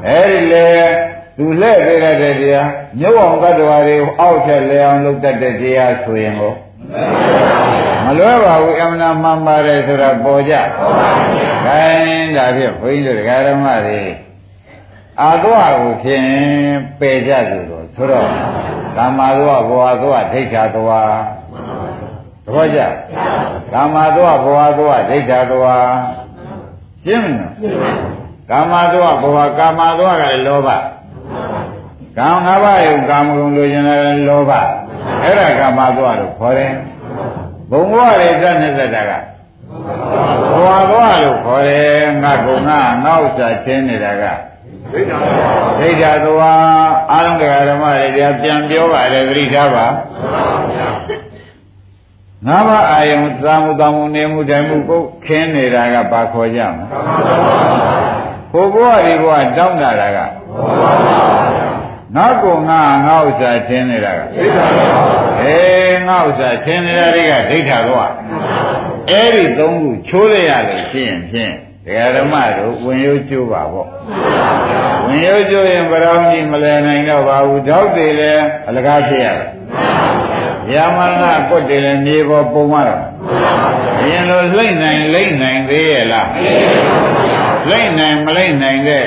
[0.07, 0.69] အဲဒီလေ
[1.37, 2.69] သူလှဲ့ပေးတဲ့တရား
[3.01, 6.55] မြုပ်အောင်တ attva တွေအောက်ထက်လဲအောင်လုပ်တတ်တဲ့တရားဆိုရင်ကို
[8.05, 14.03] မလွဲပါဘူးအမှန်မှန်ပါတယ်ဆိုတာပေါ်ကြပေါ်ပါဗျာခိုင်းဒါဖြင့်ဘုန်းကြီးတို့ဒကာဓမ္မတွေ
[15.21, 16.27] အာသွားကိုဖြင့်
[17.01, 18.29] ပယ်ကြသူတော့ဆိုတော့
[18.97, 21.15] ကာမသွားဘောသွားဒိဋ္ဌာသွား
[22.45, 22.81] သဘောကျ
[23.73, 25.87] ကာမသွားဘောသွားဒိဋ္ဌာသွား
[27.05, 27.97] ရှင်းမလား
[28.51, 30.69] ကာမသွားဘောကာမသွားကလည်းလောဘ
[32.19, 34.53] ကာမငါးပါးယုံကာမဂုဏ်လိုချင်တယ်လောဘ
[35.23, 36.73] အဲ့ဒါကာမသွားလို့ခေါ်တယ်
[37.71, 39.13] ဘုံဘဝတွေတတ်နေတဲ့တာက
[40.53, 44.25] ဘဝဘဝလို့ခေါ်တယ်ငါကုံငါငါဥစ္စာချင်းနေတာက
[44.93, 45.19] ဒိဋ္ဌာ
[45.79, 46.63] ဒိဋ္ဌာသွား
[47.13, 48.09] အာလုံးတရားဓမ္မတွေ
[48.43, 49.87] ပြန်ပြောပါတယ်သတိထားပါ
[52.47, 56.85] ငါးပါးအာယုံသာမှုတောင်းမှုနေမှုတိုင်မှုကိုခင်းနေတာကဘာခေါ်ကြမလဲ
[58.53, 60.19] ကိုဘဝဒီဘဝတောင်းတာက
[62.17, 64.67] ငါကိုငါငါဥစ္စာချင်းနေတာကဒိဋ္ဌာ
[65.43, 68.11] အေးငါဥစ္စာချင်းနေတာတွေကဒိဋ္ဌာတော့
[69.11, 71.53] အဲ့ဒီသုံးခုချိုးလိုက်ရလို့ရှိရင်ဖြင့်
[71.87, 73.89] တရားဓမ္မတို့ဝင်ရိုးကျိုးပါပေါ့
[75.07, 79.49] ဝင်ရိုးကျိုးရင်ဘရောင်းကြီးမလဲနိုင်တော့ပါဘူးတောက်တွေလည်းအလကားဖြစ်ရတယ်
[80.75, 83.03] ယာမရဏကွတ်တွေလည်းမြေပေါ်ပုံရတော့
[84.01, 86.29] အရင်လိုလိမ့်နိုင်လိမ့်နိုင်သေးရဲ့လား
[87.71, 89.05] လိမ့်နိုင်မလိမ့်နိုင်တဲ့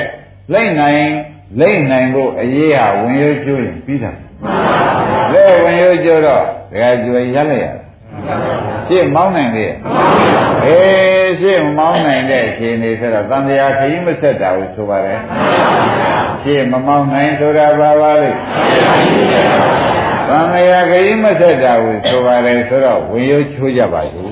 [0.52, 1.02] လိမ့်နိုင်
[1.60, 4.12] လိမ့်နိုင်ဖို့အရေးဟာဝင်ရိုးကျိုးရင်ပြီးတာ
[5.32, 7.66] လဲဝင်ရိုးကျိုးတော့ဒကာကျွေရလိုက်ရ
[8.88, 9.74] ရှင်းမောင်းနိုင်သေးရဲ့
[10.64, 15.20] အေးရှင်းမောင်းနိုင်တဲ့ရှင်နေဆိုတော့တန်တရားခရီးမဆက်တာကိုဆိုပါတယ်
[16.42, 18.30] ရှင်းမမောင်းနိုင်ဆိုတာဘာပါလဲ
[20.28, 24.30] တန်တရားခရီးမဆက်တာကိုဆိုပါတယ်ဆိုတော့ဝင်ရိုးချိုးကြပါစို့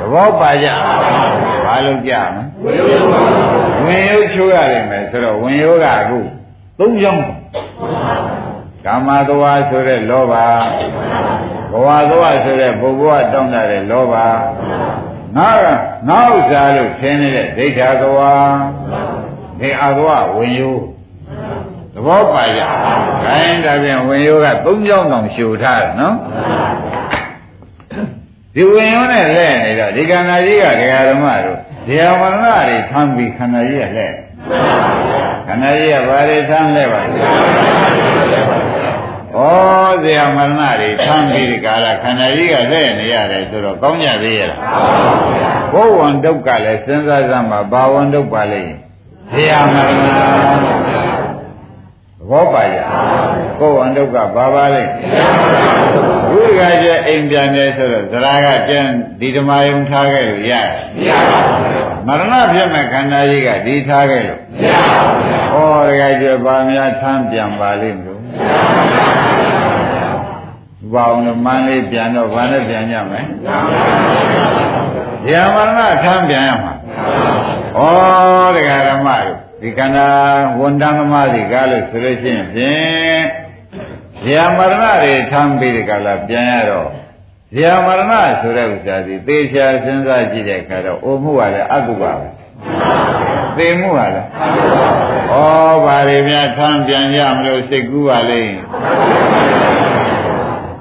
[0.00, 0.68] သဘောပါကြ
[1.64, 3.59] ဘာလို့ကြမလဲဝင်ရိုး
[4.34, 6.18] ချိုးရတယ်မယ်ဆိုတော့ဝင်ရိုးကအခု
[6.78, 7.22] သုံးကြောင်း
[8.84, 10.34] ကာမတဝါဆိုတဲ့လောဘ
[11.72, 14.14] ဘဝသွားဆိုတဲ့ဘုဘဝတောင်းတတဲ့လောဘ
[15.36, 15.66] ငါက
[16.08, 18.32] ငါဥစ္စာလို့ထင်နေတဲ့ဒိဋ္ဌာကဝါ
[19.60, 20.82] ဒီအသွားဝင်ယိုး
[21.94, 22.60] သဘောပါကြ။
[23.24, 26.14] ခိုင်းဒါပြန်ဝင်ယိုးကသုံးကြောင်းတောင်ရှူထားတယ်နော်။
[28.54, 34.06] ဒီဝင်ယိုးနဲ့လဲနေတော့ဒီကန္နာကြီးကဒကာဓမ္မတို့ ဒီအမရဏတွေဆမ်းပြီးခန္ဓာကြီးကလဲ
[35.46, 37.22] ခန္ဓာကြီးကဘာတွေဆမ်းလဲပါလဲ
[39.36, 39.42] ဩ
[40.02, 44.60] ဇေယမရဏတွေဆမ်းပြီးဒီကာလခန္ဓာကြီးကလဲနေရတယ်ဆိုတော့ကောင်းကြသေးရဲ့လား
[45.72, 48.62] ဘုဝံဒုက္ခလည်းစဉ်းစားစမ်းပါဘာဝံဒုက္ခလဲ
[49.32, 50.02] ဇေယမရဏ
[50.96, 50.99] သ
[52.30, 52.76] ဘောပါရ
[53.58, 54.82] ဘုဝံဒုက္ခဘာပါလဲ
[56.30, 58.86] ဝိရကကျအိမ်ပြန်တယ်ဆိုတော့ဇရာကကျန်
[59.20, 60.52] ဒီဓမ္မယုံထားခဲ့လို့ရ
[60.96, 65.02] မရပါဘူးမရဏဖြစ်မဲ့ခန္ဓာကြီးကဒီထားခဲ့လို့မရပါ
[65.52, 68.20] ဘူးဩရကကျဘာများထမ်းပြန်ပါလိမ့်မလို့
[70.92, 73.20] ဘာအောင်လို့မန်းလေးပြန်တော့ဘာနဲ့ပြန်ကြမလဲ။
[75.28, 76.72] ဉာဏ်မရဏထမ်းပြန်ရမှာ။
[77.78, 77.80] ဩ
[78.56, 80.08] တရားဓမ္မတို့ ဒီကန္နာ
[80.58, 83.22] ဝန်တန်သမားတွေကားလို့ဆိုလို့ရှိရင်ဖြင့်
[84.26, 86.88] ဉာဏ်မရဏတွေထမ်းပြီးဒီကလာပြန်ရတော့
[87.56, 92.28] ဉာဏ်မရဏဆိုတဲ့ဥစ္စာဒီသေချာစဉ်းစားကြည့်တဲ့အခါတော့အိုမှုကလည်းအတုပါပဲ။
[93.56, 94.26] သေမှုကလည်း
[95.32, 95.36] ဩ
[95.84, 98.56] ဘာတွေများထမ်းပြန်ကြမလို့စိတ်ကူးပါလိမ့်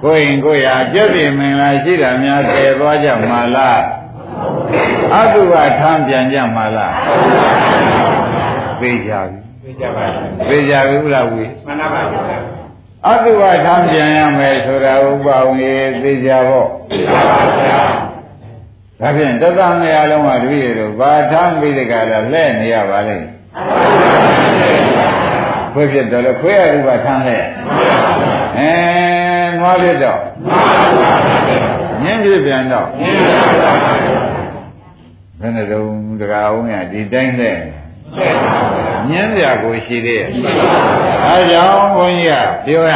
[0.04, 3.82] ကိုယ်ရင်ကိုယ်ရာကြက်ပြင်းမင်္ဂလာရှိတာများတည်သွားကြမှာလား
[5.16, 6.96] အတုကထမ်းပြန်ကြမှာလား
[8.82, 12.02] သိကြပြီသိကြပါပြီသိကြပြီဘုရားဝီမှန်ပါပါ
[13.08, 15.72] အတုကထမ်းပြန်ရမယ်ဆိုတာဥပဝေ
[16.04, 17.82] သိကြဖို့သိပါပါဗျာ
[19.00, 23.28] ဒါဖြင့်တသငရလုံးကတပည့်တို့ဘာထမ်းပြီးတကလားလဲ့နေရပါလိမ့်
[25.74, 27.38] ခွေးဖြစ်တယ်လို့ခွေးရဥပထမ်းလဲ
[28.58, 28.72] အဲ
[29.60, 30.22] နွားဖြစ်တော့
[32.04, 32.88] ညင်းဖြစ်ပြန်တော့
[35.40, 37.52] ဘယ်နဲ့တုံးတကာအောင်ရဒီတိုင်းလဲ
[39.10, 40.28] ညင်းပြကိုရှိသေးရဲ့
[41.26, 42.94] အဲကြောင့်ဘုန်းကြီးကပြောရ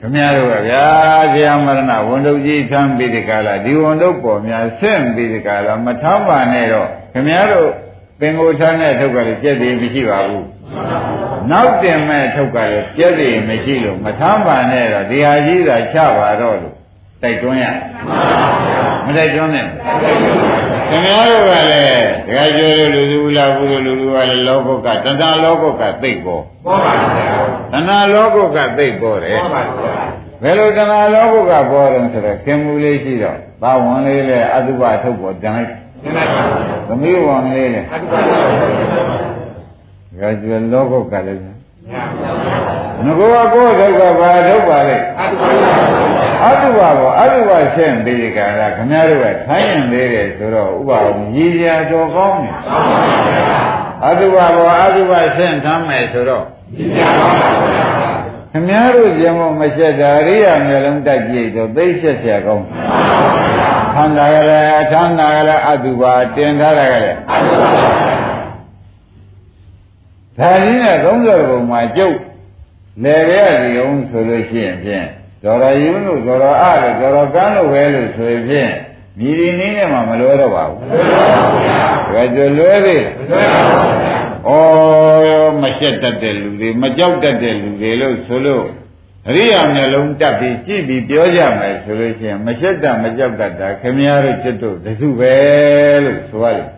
[0.00, 0.84] ခမည်းတော်ကဗျာ
[1.32, 7.70] ဇေယမရဏဝန်တုပ်ကြီးထမ်းပြီးဒီကလာဒီဝန်တုပ်ပေါ်များဆင့်ပြီးဒီကလာမထမ်းပါနဲ့တော့ခမည်းတော်
[8.20, 10.46] ပင်ကိုထမ်းတဲ့ထုတ်ကလေးပြည့်တည်မရှိပါဘူး
[11.50, 16.74] နောက်တင်မဲ့ထုတ်ကလည်းပြည့်တည်မရှိလို့မထမ်းပါနဲ့တော့ဒီဟာကြီးသာချပါတော့လို့
[17.22, 17.64] တိုက်တွန်းရ
[19.06, 19.66] မတိုက်တွန်းနဲ့
[20.92, 27.28] ခင်ဗျားတို့ကလည်းဒကာကျော်တို့လူလူလာဘူးလူလူကလည်းလောကုတ်ကတဏှာလောကုတ်ကသိပ်ပေါ်ပေါ်ပါဗျာ
[27.72, 29.94] တဏှာလောကုတ်ကသိပ်ပေါ်တယ်ပေါ်ပါဗျာ
[30.42, 35.70] ဘယ်လိုတဏှာလောကုတ်ကပေါ်တယ်ဆိုတော့ခင်မူလေးရှိတော့ဘာဝင်လေးလဲအတုပထုတ်ပေါ်တန်လိုက်
[36.88, 38.72] သမီးဝင်လေးလဲအတုပထုတ်ပေါ်
[40.10, 41.46] ဒကာကျော်လောကုတ်ကလည်းဟ
[43.04, 44.98] ငကောကောဒုက္ခဘာဒုက္ခလဲ
[46.44, 52.56] အတုပါဘောအတုပါရှင်းပြီးကြတာခမည်းတော်ကထိုင်းရင်သေးတယ်ဆိုတော့ဥပါဝရည်ရတော်ကောင်းတယ်
[54.06, 56.44] အတုပါဘောအတုပါရှင်းထားမယ်ဆိုတော့
[56.78, 62.66] ရည်ရတော်ပါဘုရားခမည်းတော်ကျင်မမချက်တာရိယာမျိုးလုံးတက်ကြည့်ဆိုသိချက်ချက်ကောင်း
[63.94, 67.68] ခန္ဓာကလည်းအထမ်းနာကလည်းအတုပါတင်ထားတာကလည်းအတုပါ
[70.38, 72.16] ဒါရင်းနဲ့30ဘုံမှာကျုပ်
[73.00, 75.06] လေရရစီအောင်ဆိုလို့ရှိရင်ဖြင့်
[75.44, 78.72] ဒေါ်ရယူလို့ဒေါ်ရအလို့ဒေါ်ရကန်းလို့ပဲလို့ဆိုရင်ဖြင့်
[79.18, 81.80] မြည်ဒီနည်းနဲ့မှမလွဲတော့ပါဘူးမလွဲပါဘူးဗျာ
[82.12, 88.66] ဒါကြလွဲသေးမလွဲပါဘူးဗျာဩမချက်တတ်တဲ့လူတွေမကြောက်တတ်တဲ့လူတွေလို့ဆိုလို့
[89.28, 95.34] အရိယာမျက်လုံးတက်ပြီးကြည့်ပြီးပြောကြမယ်ဆိုလို့ရှိရင်မချက်တတ်မကြောက်တတ်တာခင်ဗျားတို့จิตတို့တစုပဲ
[96.04, 96.70] လို့ဆိုရလိမ့်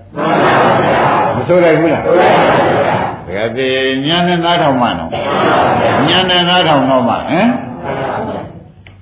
[1.37, 2.84] မဆိုလိုက်ဘူးလားဆိုလိုက်ပါဘူးဗျာ
[3.27, 5.11] ဒါကြည့်ညာနဲ့နားထောင်မှနော်
[6.09, 7.49] ညာနဲ့နားထောင်တော့မှဟမ်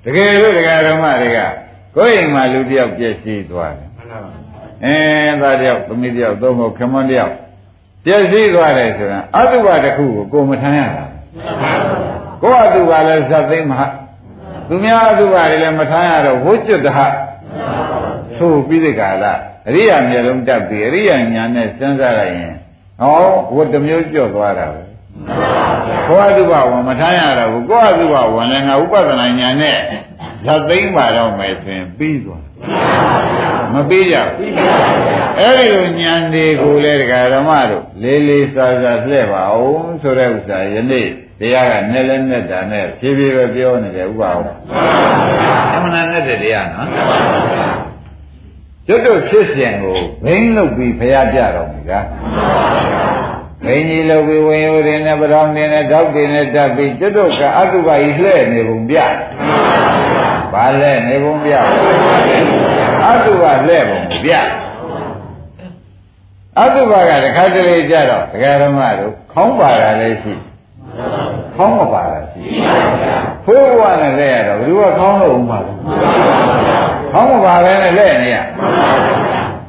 [0.03, 1.39] တကယ်လို့တရားဓမ္မတွေက
[1.95, 3.89] ကိုယ်အိမ်မှာလူတယောက်ပြည့်စည်သွားတယ်
[4.85, 4.97] အဲ
[5.41, 7.33] သားတယောက်သမီးတယောက်သုံးဖို့ခမွန်းတယောက်
[8.05, 11.05] ပြည့်စည်သွားတယ်ဆိုတာအတုပတစ်ခုကိုကိုမထမ်းရတာ
[12.41, 13.83] ကိုယ်အတုပလည်းဇတ်သိမ်းမှာ
[14.67, 16.99] သူများအတုပတွေလည်းမထမ်းရတော့ဝိကျွတ်တဟ
[18.37, 19.25] ဆိုပြီးတဲ့ကာလ
[19.67, 22.53] အရိယာမျက်လုံးတက်ပြီးအရိယာညာနဲ့စဉ်းစားလိုက်ရင်
[23.01, 23.25] ဟော
[23.55, 24.81] ဝတ်တစ်မျိုးကြော့သွားတာပဲ
[26.07, 29.77] ကိုယ်အတုပဝင်မထမ်းရတော့ဘူးကိုယ်အတုပဝင်လည်းငါဥပဒနာညာနဲ့
[30.45, 32.43] ဇတ်သိမ်းပါတော့မယ်ဆိုရင်ပြီးသွား
[33.73, 34.53] မပြီးကြဘူး
[35.39, 41.07] အဲ့ဒီလိုဉာဏ်တွေကိုလည်းဒကာဓမ္မတို့လေးလေးစားစားလှည့်ပါအောင်ဆိုတဲ့ဥစ္စာယနေ့
[41.39, 44.43] တရားကနဲ့လဲနဲ့တာနဲ့ဖြည်းဖြည်းပဲပြောနေတယ်ဥပအောင်
[45.73, 46.87] အမှန်နဲ့တဲ့တရားနော်
[48.87, 52.05] ကျွတ်တို့ဖြစ်စဉ်ကိုဘိန်းလုပ်ပြီးဖျားပြတော်မူကား
[53.65, 58.97] ဘိန်းကြီးလုပ်ပြီးဝင်ရိုးတွေနဲ့ပရောင်းတွေနဲ့ဓောက်တွေနဲ့တက်ပြီးကျွတ်တို့ကအတုပကြီးလှဲ့နေပုံပြ
[60.53, 61.53] ဘာလဲနေပုံပြ
[63.07, 64.31] အတုပလှဲ့ပုံပြ
[66.59, 70.33] အတုပကတခါတလေကြတော့ဒကာဓမ္မတို့ခေါင်းပါတာလည်းရှိ
[71.55, 72.41] ခေါင်းမပါတာရှိ
[73.45, 75.73] ဖိုးဘဝနဲ့လဲရတော့ဘယ်သူကခေါင်းလို့ဥမှာလဲ
[77.11, 78.37] ခေါင်းမပါပဲနဲ့လဲနေရ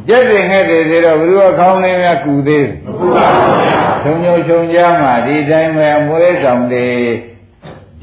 [0.08, 6.86] ကျက်တင်ခဲ့တယ်ဆိုတော့ဘယ်သူကခေါင်းလေးများကူသေးလဲမကူပါဘူးဗျာချုံချုံချုံကြမှာဒီတိုင်းပဲအမွေးဆောင်တွေ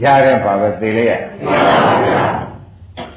[0.03, 1.13] ရတဲ့ပါပဲသိလိုက်ရ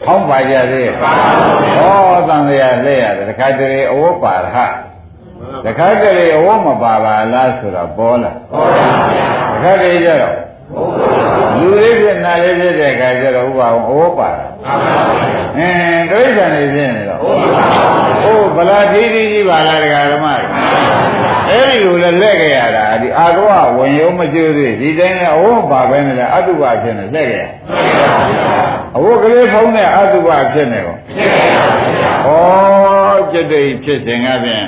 [0.04, 4.58] ခေါင်းပါကြသေးရဲ့ဟောတန်ရလဲရတယ်တခါတလေအဝတ်ပါရဟ
[5.64, 10.36] တခါတလေအဝတ်မပါပါလားဆိုတော့ပေါ်လာပေါ်ပါဗျာတခါတလေကျတော့
[11.58, 14.46] လူလေးဖြစ်နာလေးဖြစ်တဲ့အခါကျတော့ဥပအောင်အဝတ်ပါတာ
[15.58, 17.20] အင်းတိရစ္ဆာန်တွေဖြစ်နေတော့
[18.24, 20.46] ဟိုဗလာသီးသီးကြီးပါလားတရားဓမ္မတွေ
[21.48, 27.42] အဲ့ဒီလိုလဲလက်ကြရတာဒီအာကဝဝင်ရုံမကျွသေးဒီတိုင်းနဲ့အဝတ်ပါပဲနဲ့အတုပဖြစ်နေလက်ကြရ
[28.96, 30.96] အဝတ်ကလေးဖုံးတဲ့အတုပဖြစ်နေကော
[33.16, 34.64] ဩจิตတိဖြစ်စဉ်ကဖြင့်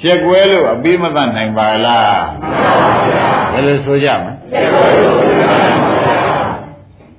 [0.00, 2.20] ရှက်ကွဲလို့အပြီးမသတ်နိုင်ပါလား
[3.52, 4.32] ဘယ်လိုဆိုကြမလဲ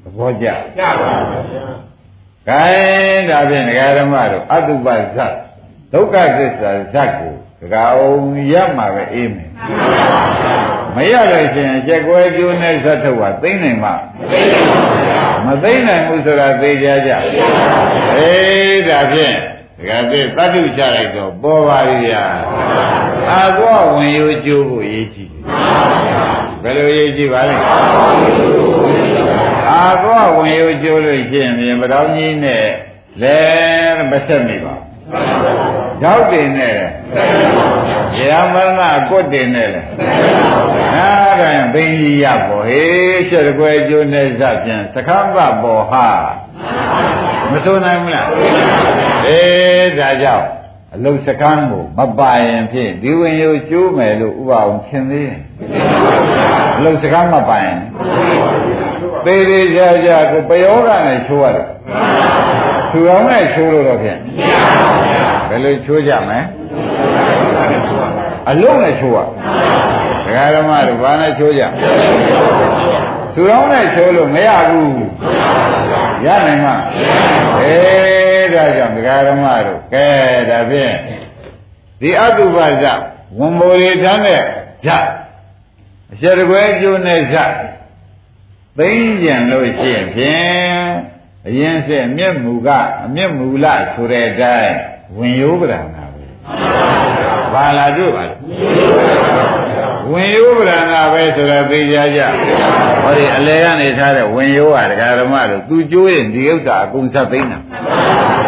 [0.03, 0.47] သဘောကျ
[0.77, 1.43] ကျပါဘူး။
[2.47, 5.33] ခိုင်းဒါဖြင့်ဒကာဓမ္မတို့အတုပဇတ်
[5.93, 9.49] ဒုက္ခသစ္စာဇတ်ကိုဒကာအောင်ရမှာပဲအေးမယ်။
[10.95, 13.93] မရလို့ရှိရင်ရှက်ကွဲကျိုးနဲ့ဇတ်ထုတ်ပါသိမ့်နိုင်မှာ
[15.45, 17.11] မသိနိုင်ဘူးဆိုတာသိကြကြ။
[18.15, 19.35] အေးဒါဖြင့်
[19.77, 22.25] ဒကာသိသတ္တုချလိုက်တော့ပေါ်ပါလိရာ။
[23.31, 25.33] အာကောဝင်ရိုးကျိုးကိုရေးကြည့်
[26.63, 27.55] ဘယ်လိုရေးကြည့်ပါလဲ
[29.69, 32.65] အာကောဝင်ရိုးကျိုးလို့ရှိရင်ပြင်ပတော်ကြီးနဲ့
[33.21, 33.37] လဲ
[34.09, 34.75] မဆက်မိပါ
[36.03, 36.77] ရောက်တင်နဲ့
[38.19, 39.81] ရမရဏကွတ်တင်နဲ့လေ
[40.93, 41.09] ဟာ
[41.41, 46.07] ဒါဘိန်းကြီးရပေါ်ဟေးရှက်ကွယ်ကျိုးနဲ့ဇပြန်သခမ်းပပေါ်ဟာ
[47.51, 48.27] မဆိုနိုင်ဘူးလား
[49.27, 50.47] အေးဒါကြောင့်
[50.95, 55.39] အလုစကမ်းကိုမပါရင်ဖြင့်ဒီဝင်ရိုးကျိုးမယ်လို့ဥပအောင်သင်သေးတယ်
[56.77, 57.79] အလုစကမ်းမပါရင်
[59.25, 61.67] သေးသေးကြကြကိုပယောဂနဲ့ချိုးရတယ်
[62.91, 64.19] သူတော်နဲ့ချိုးလို့တော့ဖြင့်
[65.49, 66.39] ဘယ်လိုချိုးကြမလဲ
[68.49, 69.17] အလုံးနဲ့ချိုးရ
[70.25, 71.63] ဒကာဓမ္မတို့ဘာနဲ့ချိုးကြ
[73.33, 75.01] သူတော်နဲ့ချိုးလို့မရဘူး
[76.25, 76.75] ရနိုင်မှာ
[77.61, 80.07] အေးဒါကြောင့်ဒကာဓမ္မတို့ကဲ
[80.49, 80.95] ဒါဖြင့်
[82.01, 82.85] ဒီအတုပဇ
[83.39, 84.87] ဝန်မိုလီထမ်းတဲ့ဇ
[86.11, 87.35] အရှရကွဲကျိုးနဲ့ဇ
[88.77, 90.68] သိမ့်ကြံလို့ရှိရင်ဖြင့်
[91.47, 92.69] အရင်စစ်အမျက်မူက
[93.05, 94.75] အမျက်မူလဆိုတဲ့အတိုင်း
[95.17, 96.25] ဝင်ရိုးပဒနာပဲ
[97.53, 98.35] ဘာလာတို့ပါလဲ
[100.09, 102.21] ဝဝင်ရိုးဗရဏပဲဆိုတာသိကြကြ
[103.03, 107.59] ဟောဒီအလဲကနေထားတဲ့ဝင်ရိုးဟာဒကာဓမ္မတို့သူကျိုးရင်ဒီဥစ္စာအကုန်ဆက်သိမ်းတာ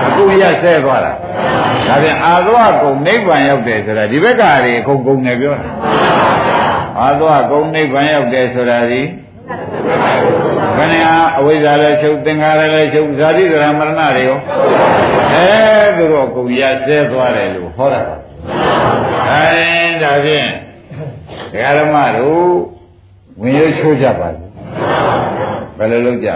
[0.07, 1.13] အကုန်ရဆဲသွားတာ
[1.87, 5.69] ဒါပြန်အာသောကုံနိဗ္ဗာန်ရောက်တယ်ဆိုတာဒီဘက်ကတွေအကုန်ကုန်နေပြောတာ
[6.99, 9.01] အာသောကုံနိဗ္ဗာန်ရောက်တယ်ဆိုတာဒီ
[10.77, 10.95] ခဏ
[11.37, 14.37] အဝိဇ္ဇာလည်းချုပ်သင်္ခါရလည်းချုပ်ဇာတိဒရာမရဏတွေရော
[15.33, 15.47] အဲ
[15.97, 18.01] သူတို့အကုန်ရဆဲသွားတယ်လို့ဟောတာ
[19.29, 19.69] အဲ
[20.01, 20.47] ဒါဖြင့်
[21.51, 22.47] ဒကာဓမ္မတို့
[23.41, 24.43] ဝင်ရွှချိုးကြပါစေ
[25.77, 26.29] ဘယ်လိုလုပ်ကြ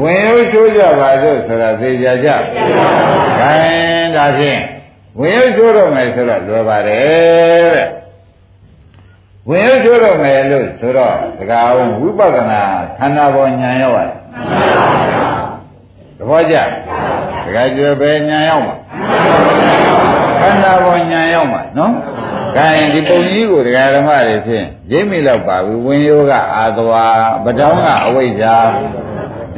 [0.00, 2.28] ဝင်ရွှချိုးကြပါစို့ဆိုတာသိကြကြ
[3.40, 4.60] ခိုင်းဒါဖြင့်
[5.20, 8.03] ဝင်ရွှချိုးတော့မယ်ဆိုတော့လွယ်ပါတယ်တဲ့
[9.48, 12.62] ဝင်ရွှချိုးတော့မယ်လို့ဆိုတော့ဒကာအောင်ဝိပဿနာ
[12.98, 14.14] ခန္ဓာပေါ်ဉာဏ်ရောက်ရတယ်
[16.18, 16.56] သဘောကျ
[17.44, 18.76] ဒကာကျွယ်ပဲဉာဏ်ရောက်မှာ
[20.40, 21.92] ခန္ဓာပေါ်ဉာဏ်ရောက်မှာနော်
[22.56, 27.04] ဒါရင်ဒီပုံကြီးကိုတရားဓမ္မတွေဖြင့်ရိပ်မိလောက်ပါပြီဝင်းယောကအာသဝါ
[27.44, 28.56] ပတောင်းကအဝိဇ္ဇာ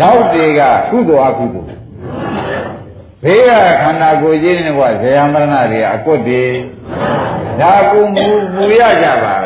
[0.00, 1.76] ဓောက်တွေကကုသိုလ်အကုသိုလ်
[3.22, 3.50] ဘေးက
[3.82, 6.44] ခန္ဓာကိုယ်ကြီးနဲ့ကဇေယမရဏတွေအကွတ်တွေ
[7.60, 9.34] ဒါကူမူမူရကြပါ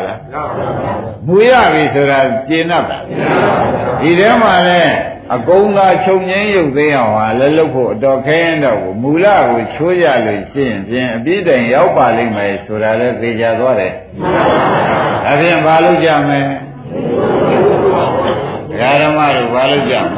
[1.27, 2.97] မူရပြီဆိုတာကျင့်납တာ
[4.01, 4.83] ဒီထဲမှာလဲ
[5.35, 13.93] အကုံးသာချုပ်ငင်းရုပ်သိမ်းအောင်ဟာလည်းလုပ်ဖို့အတော်ခဲရင်တော့မူလကိုချိုးရလို့ရှိရင်ဖြင့်အပြည့်တိုင်ရောက်ပါလိမ့်မယ်ဆိုတာလည်းသိကြသွားတယ်။
[15.23, 16.39] ဒါဖြင့်ဘာလုပ်ကြမလဲ။
[19.01, 20.17] ဓမ္မတို့ဘာလုပ်ကြမလဲ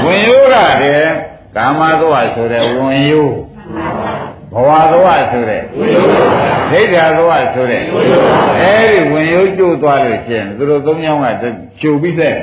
[0.04, 1.12] ။ဝင်ရိုးကတည်း
[1.56, 3.36] ကာမသောဆိုတဲ့ဝင်ရိုး
[4.54, 5.62] ဘဝသောဆိုတဲ့
[6.70, 7.82] ဒိဋ္ဌာသောဆိုတဲ့
[8.60, 11.44] အဲဒီဝင်ရိုးကျိုးသွားလို့ရှိရင်သူတို့သုံးယောက်က
[11.80, 12.34] ကျုပ်ပြီးတဲ့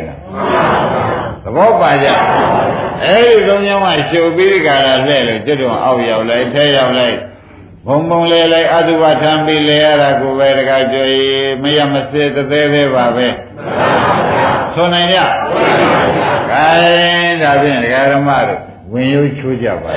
[1.43, 2.07] သဘောပါကြ
[3.05, 7.17] အဲဒီသုံးယောက်ကကျုပ်ပြီးကြတာလဲလို့ကျွတ်တော်အောက်ရောက်လိုက်ထဲရောက်လိုက်
[7.87, 11.07] ဘုံဘုံလဲလိုက်အတုဝထံပြီးလဲရတာကိုပဲတခါကြွေ
[11.63, 13.27] မရမစဲတသေးသေးပါပဲ
[14.75, 15.17] ဆိုနိုင်ကြ
[16.51, 18.61] ခိုင်းဒါဖြင့်ဒကာဓမ္မတို့
[18.93, 19.93] ဝင်ရိုးချိုးကြပါ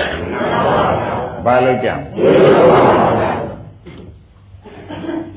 [1.45, 1.95] ဘာလို့ကြံ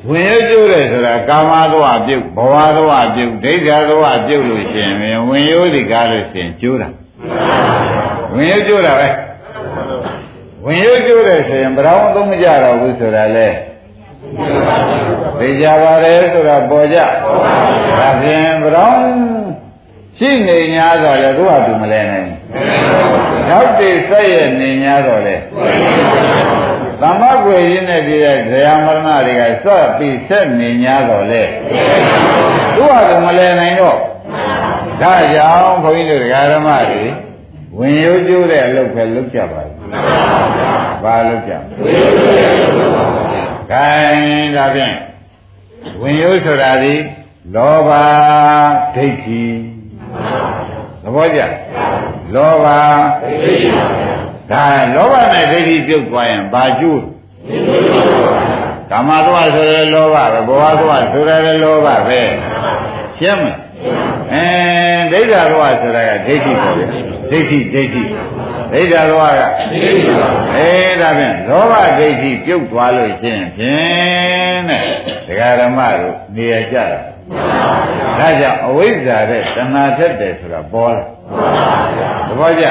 [0.09, 4.89] ဝင်ရကျိုးတယ်ဆိုတာကာမသောအပြုတ်ဘဝသောအပြုတ်ဒိဋ္ဌာသောအပြုတ်လို့ရှင်
[5.29, 6.89] ဝင်ရိုးဒီကားလို့ရှင်ကျိုးတာ
[8.33, 9.09] ဝင်ရကျိုးတာပဲ
[10.65, 13.47] ဝင်ရကျိုးတယ်ဆိုရင်ဘယ်တော့သုံးမကြတော့ဘူးဆိုတာလေ
[15.39, 18.95] သိကြပါတယ်ဆိုတာပေါ်ကြဒါဖြင့်ဘယ်တော့
[20.17, 22.29] ရှိနေ냐ဆိုတော့သူ့ဟာသူမလဲနိုင်
[23.49, 25.35] နောက်တည်ဆက်ရနေ냐တော့လေ
[27.01, 31.43] သမ္မကွယ်ရင်းနဲ့ပြည့်တဲ့ဇယမရဏတွေကစော့ပြီးဆက်နေ냐တော့လေ
[32.75, 33.97] သူ့ဟာသူမလဲနိုင်တော့
[35.01, 37.03] ဒါကြောင့်ဘုန်းကြီးတို့ဒကာဓမ္မတွေ
[37.77, 39.77] ဝင်ရိုးကျိုးတဲ့အလုပ်ပဲလုပ်ကြပါဘူး
[41.03, 41.53] ဘာလုပ်ကြ
[43.71, 44.95] ဂိုင်းဒါဖြင့်
[46.01, 46.95] ဝင်ရိုးဆိုတာဒီ
[47.55, 47.89] လောဘ
[48.95, 49.43] ဒိဋ္ဌိ
[51.03, 51.41] သဘောကျ
[52.33, 52.65] လောဘ
[53.21, 53.55] ဒိဋ္ဌိ
[54.51, 57.03] ဒါလောဘနဲ့ဒိဋ္ဌိပြုတ်သွားရင်ဘာကျိုး
[58.91, 61.31] ကာမသွားဆိုရလောဘပဲဘဝသွားဆိုရ
[61.63, 62.21] လောဘပဲ
[63.19, 63.59] ရှင်းမလား
[64.33, 64.45] အဲ
[65.11, 66.83] ဒိဋ္ဌာသွားဆိုတာကဒိဋ္ဌိပေါ့ဗျ
[67.31, 68.03] ဒိဋ္ဌိဒိဋ္ဌိ
[68.73, 69.41] ဒိဋ္ဌာသွားက
[70.55, 74.81] အဲဒါဖြင့်လောဘဒိဋ္ဌိပြုတ်သွားလို့ရှင်းဖြင့်တဲ့
[75.27, 76.99] ဒကာဓမ္မတို့နေရကြတာ
[78.19, 81.05] ဒါကြောင့်အဝိဇ္ဇာတဲ့တဏှာထက်တယ်ဆိုတာပေါ်လာ
[82.27, 82.65] သဘောကျ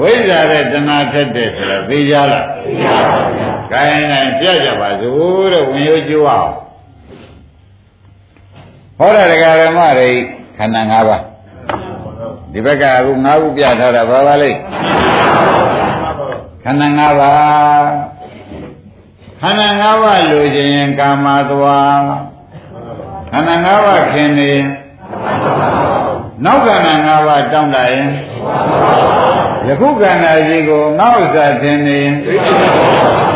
[0.00, 6.52] ဝိဇ္ဇာတဲ့တဏှာထက်တယ်ဆိုတာသိကြလားသိပါပါဘုရား။ခိုင်းနိုင်ပြကြပါစို့တဲ့ဝင်ရိုးကျိုးအောင်
[8.98, 10.10] ဟောတာတရားဓမ္မတွေ
[10.56, 11.22] ခန္ဓာ၅ပါး
[12.52, 14.50] ဒီဘက်ကအခု၅ခုပြထားတာဘာပါလဲ
[16.64, 17.88] ခန္ဓာ၅ပါး
[19.40, 22.02] ခန္ဓာ၅ပါးလိုချင်ရင်ကာမသွား
[23.30, 24.52] ခန္ဓာ၅ပါးခင်နေ
[26.44, 28.06] နောက်ခန္ဓာ၅ပါးတောင်းတရင်
[29.68, 32.00] ယခုခန္ဓာကြီးကိုငါ့ဥစ္စာထင်နေ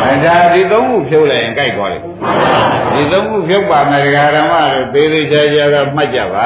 [0.04, 2.02] အဲဒါဒီသုံးခုဖြုတ်လိုက်ရင်ကြိုက်သွားတယ်
[2.92, 6.44] ဒီသုံးခုဖြုတ်ပါမယ်ဒကာဓမ္မတို့သေးသေးချာချာတော့မှတ်ကြပါ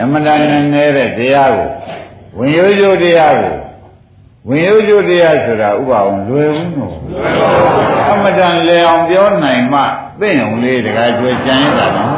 [0.00, 1.68] အမတန်နဲ့နေတဲ့တရားကို
[2.38, 3.56] ဝင်ရိုးရိုးတရားကို
[4.48, 6.96] ဝင်ရိုးရိုးတရားဆိုတာဥပအောင်လွယ်ဘူးနော်
[8.10, 9.80] အမတန်လေအောင်ပြောနိုင်မှ
[10.20, 12.14] သိအောင်လေးတခါကျွေးကြံရတာနော်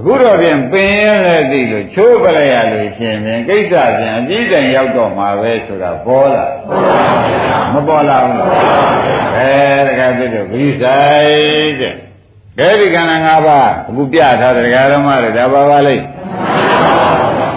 [0.00, 6.44] အခုတော့ပြင်ပင်ရလည်းသိလို့ချိုးပလိုက်ရလို့ရှင်ဖြင့်ကိစ္စပြန်အကြီးတန်ရောက်တော့မှာပဲဆိုတာပေါ်လာ
[7.72, 8.46] မပေါ်လာဘူး
[9.36, 9.52] အဲ
[9.86, 11.94] တခါပြတော့ဂိဆိုင်တဲ့
[12.58, 16.04] ကဲဒီခန္ဓာ၅ပါးအခုပြထားတဲ့ဒကာဓမ္မတွေဒါပါပါလိမ့်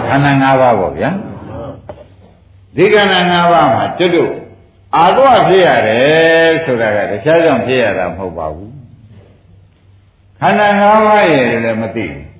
[0.08, 1.10] ခန္ဓာ၅ပါးပေါ့ဗျာ
[2.76, 4.32] ဒီခန္ဓာ၅ပါးမှာကျွတ်တို့
[4.96, 8.74] အာတော့ဖြစ်ရတယ်ဆိုတာကတခြားကြောင့်ဖြစ်ရတာမဟုတ်ပါဘူး
[10.48, 12.33] န္ဓာ၅ပါးရဲ့လည်းမသိဘူး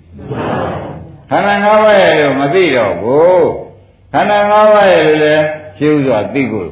[1.30, 3.48] ခန္ဓာ၅ပါးရဲ့လို့မသိတော့ဘူး
[4.12, 5.44] ခန္ဓာ၅ပါးရဲ့လည်း
[5.78, 6.70] ရှင်းဥစွာသိဖို့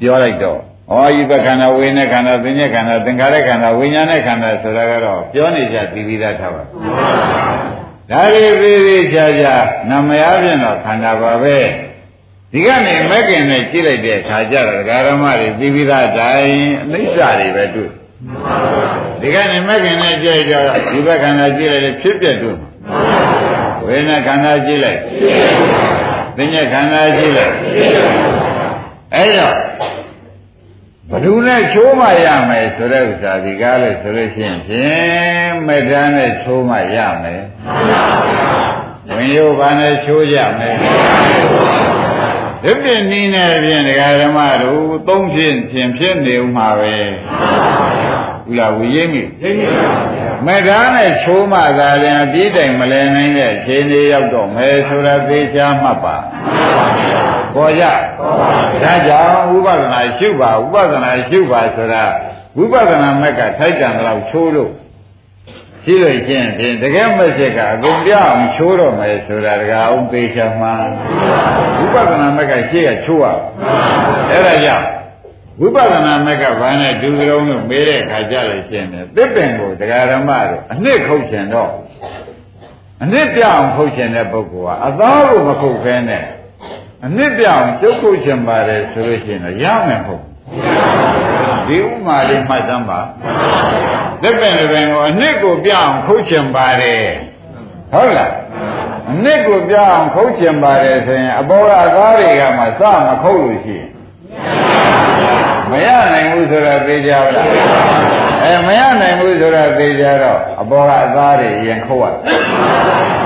[0.00, 6.62] ပြောလိုက်တော့ဩယိပခန္ဓာဝိညာဉ်ခန္ဓာသင်္ညခန္ဓာသင်္ခါရခန္ဓာဝိညာဉ်နဲ့ခန္ဓာဆိုတာကတော့ပြောနေကြသိပြီးသားထားပါ
[8.10, 9.54] ဒါတွေပြီးပြီးချာချာ
[9.90, 11.56] နာမယဖြင့်တော့ခန္ဓာပါပဲ
[12.52, 17.90] ဒီကနေမက်ကင်နဲ့ကြည့်လိုက်တဲ့အခါကျတော့ဒကာရမတွေသိပြီးသားတိုင်းအနိစ္စတွေပဲတွေ့
[19.20, 22.56] ဒီကနေမက်ကင်နဲ့ကြည့်ကြတော့ဒီဘက်ခန္ဓာကြည့်လိုက်တဲ့ဖြစ်ပြတွေ့
[23.86, 25.00] ဝေဒနာခန္ဓာကြည့်လိုက်
[26.36, 27.54] သင်္ညခန္ဓာကြည့်လိုက်
[29.14, 29.56] အဲ့တော့
[31.10, 37.42] ဘ누구နဲ့ချိုးမှရမယ်ဆိုတဲ့ဥစ္စာဒီကားလို့ဆိုလို့ရှိရင်ဖြင့်မေတ္တာနဲ့ချိုးမှရမယ်
[39.16, 40.76] ဝင်ရုပ်ဘာနဲ့ချိုးကြမယ်
[42.62, 46.94] ဒီပြင်းနည်းနဲ့ဖြင့်ဒကာဓမ္မတို့သုံးဖြင့်ဖြင့်ဖြစ်နေဥမှာပဲ
[48.44, 49.22] ဘူးလားဝိရိမိ
[50.46, 56.16] မေတ္တာနဲ့ချိုးမှသာလည်းအပြည့်တိုင်မလဲနိုင်တဲ့ခြေနေရောက်တော့မယ်ဆိုတာသိချာမှတ်ပါ
[57.54, 57.84] ပေါ်ကြ
[58.82, 62.04] ဒါကြောင့်ဝိပဿနာရှုပါဝိပဿနာရှုပါဆိုတာ
[62.56, 64.72] ဝိပဿနာမက်ကထိုက်တန်တော့ချိုးလို့
[65.84, 70.68] ရှိလို့ချင်းဖြင့်တကယ်မက်စစ်ကအကုန်ပြအောင်ချိုးတော့မယ်ဆိုတာတကအောင်သိချာမှ
[71.78, 73.26] ဝိပဿနာမက်ကရှေ့ကချိုးရ
[74.30, 74.86] အဲ့ဒါကြောင့်
[75.60, 81.70] ဝိပဿနာမက်ကဘာနဲ့ဒုစရုံးလို့မေးတဲ့အခါကြလို့ရှင်းတယ်သစ်ပင်ကိုတရားဓမ္မတို့အနှစ်ခုတ်ချင်တော့
[83.02, 86.24] အနှစ်ပြအောင်ခုတ်ချင်တဲ့ပုဂ္ဂိုလ်ကအသားကိုမခုတ်ခဲနဲ့
[87.06, 90.24] အနှစ်ပြအောင်ကျုပ်ခုတ်ချင်ပါတယ်ဆိုလို့ရှိရင်တော့ရမယ်ဟုတ်
[91.68, 93.00] ဒီဥမာလေးမှတ်သမ်းပါ
[94.22, 97.04] သစ်ပင်တစ်ပင်ကိုအနှစ်ကိုပြအောင်ခုတ်ချင်ပါတယ်
[97.92, 98.32] ဟုတ်လား
[99.10, 103.88] အနှစ်ကိုပြအောင်ခုတ်ချင်ပါတယ်ဆိုရင်အပေါ်ကအသားတွေကမှစမခုတ်လို့ရှိရင်
[105.74, 107.46] မရနိုင်ဘူးဆိုတော့သိကြပါလား
[108.44, 112.14] အဲမရနိုင်ဘူးဆိုတော့သိကြတော့အပေါ်ကအသားတွေရင်ခုတ်ရ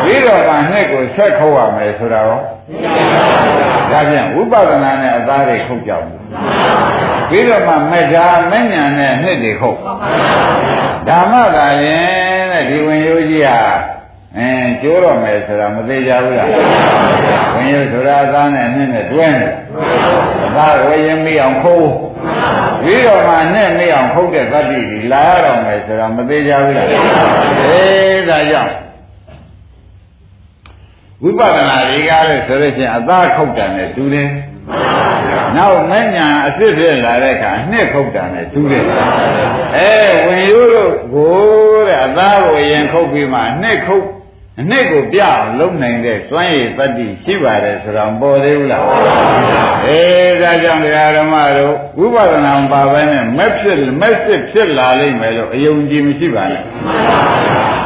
[0.03, 2.38] ပြီးတော့မှနှစ်ကိုဆက်ခုတ်ရမယ်ဆိုတာရော
[3.90, 6.18] ဒါပြန်ဝိပဿနာနဲ့အသားတွေခုတ်ကြဘူး
[7.28, 9.78] ပြီးတော့မှမေတ္တာမဉ္ဇဏ်နဲ့နှစ်တွေခုတ်
[11.09, 13.61] ဓမ္မသာရင်တဲ့ဒီဝင်ရိုးကြီးဟာ
[14.37, 16.49] အင်းကျိုးတော့မယ်ဆိုတာမသေးကြဘူးလား
[17.55, 19.49] ဝင်ရိုးဆိုတာအသားနဲ့နှစ်နဲ့တွဲနေ
[20.47, 21.89] အသားဝေရင်မိအောင်ခုတ်
[22.83, 28.74] ပြီးတော့မှနဲ့မိအောင်ခုတ်တဲ့သတ္တိကြီးလာရတော့မယ်ဆိုတာမသေးကြဘူးလားအေးဒါကြောင့်
[31.22, 34.29] ဝိပဿနာတွေကလည်းဆိုလို့ချင်းအသားခုတ်တယ်နဲ့တူတယ်
[35.57, 38.85] နောက်မညာအစ်စ်ဖြစ်လာတဲ့အခါအနှစ်ခုတ်တာနဲ့တူတယ်
[39.76, 39.95] အဲ
[40.26, 41.33] ဝင်ရိုးတို့ကို
[41.87, 44.07] တဲ့အသားကိုရင်ခုတ်ပြီးမှအနှစ်ခုတ်
[44.61, 48.84] အနှစ်ကိုပြအောင်လုံနိုင်တဲ့စွမ်းရည်တတ္တိရှိပါတယ်ဆိုတော့ပေါ်သေးဘူးလား
[49.86, 56.62] အေးဒါကြောင့်တရားဓမ္မတို့ဝိပဿနာမပါဘဲနဲ့မက်ဖြစ်မက်စစ်ဖြစ်လာလိမ့်မယ်လို့အယုံကြည်မရှိပါနဲ့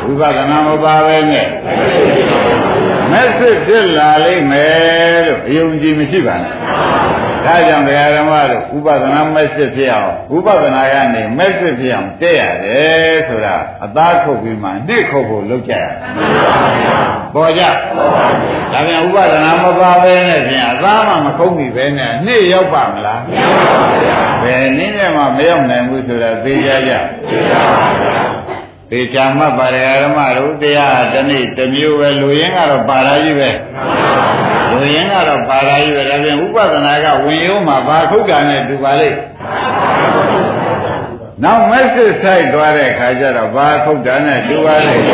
[0.05, 1.47] ဝိပဿနာမပါဘဲနဲ့
[3.13, 6.53] မက်စစ်ဖြစ်လာလိမ့်မယ်လို့အယုံကြည်မရှိပါနဲ့
[7.45, 15.93] ဒါကြောင့်တရားဓမ္မတို့ဥပဒနာမက်စစ်ဖြစ်အောင်ဥပဒနာကနေမက်စစ်ဖြစ်အောင်တက်ရတယ်ဆိုတာအသားခုတ်ပြီးမှနှိခုတ်ဖို့လုပ်ကြရတယ်
[17.35, 26.93] ပေါ်ကြဒါပြန်ဥပဒနာမပါဘဲနဲ့ဖြင့်အသားမှမခုတ်မိပဲနဲ့နှိရောက်ပါမလားမရောက်ပါဘူးဗျာဘယ်နည်းနဲ့မှမရောက်နိုင်ဘူးဆိုတာသိကြကြ
[27.31, 28.32] သိပါပါဗျာ
[28.95, 33.51] သေချာမှတ်ပါတယ်အရမတို့တရားတနေ့တစ်မျိုးပဲလူရင်းကတော့ပါလာကြီးပဲ
[34.71, 39.19] လူရင်းကတော့ပါလာကြီးပဲဒါပြင်ဥပဒနာကဝင်ရုံးမှာဘာခုတ်ကံနဲ့တူပါလိမ့်
[41.43, 45.05] နောက်မက်ဆစ်ဆိုင်သွားတဲ့ခါကျတော့ဘာခုတ်တာနဲ့တူပါလိမ့်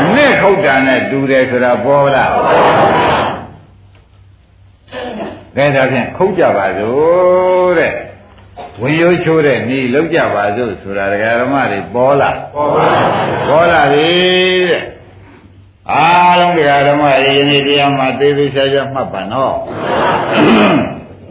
[0.00, 2.30] အနည်းခုတ်တာနဲ့တူတယ်ဆိုတာပေါ်လား
[5.56, 7.92] ကဲဒါဖြင့်ခုတ်ကြပါစို့တဲ့
[8.80, 12.86] ဝင်ရိုးချိုးတဲ့ဤလောက်ကြပါစို့ဆိုတာဒကာဓမ္မတွေပေါ်လာပေါ်ပါ
[13.48, 14.08] ပေါ်လာပြီ
[14.70, 14.82] တဲ့
[15.92, 19.56] အားလုံးဒကာဓမ္မတွေယနေ့တရားမှာသေသေးချာချာမှတ်ပါနော်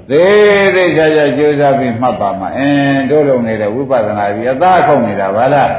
[0.09, 5.71] သေးသေးချာချာကြိုးစားပြီးမှတ်ပါမှာအင်းတို့လုံနေတဲ့ဝိပဿနာကြီးအသားခုံနေတာဗလား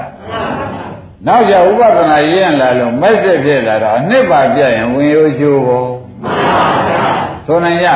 [1.27, 5.89] နောက်ကြဥပဒနာရရင်လာလို့မက်ဆက်ဖြစ်လာတော့အနှစ်ပါပြရင်ဝင်ရိုးချိုးဖို့
[7.47, 7.89] ဆိုနိုင်ကြ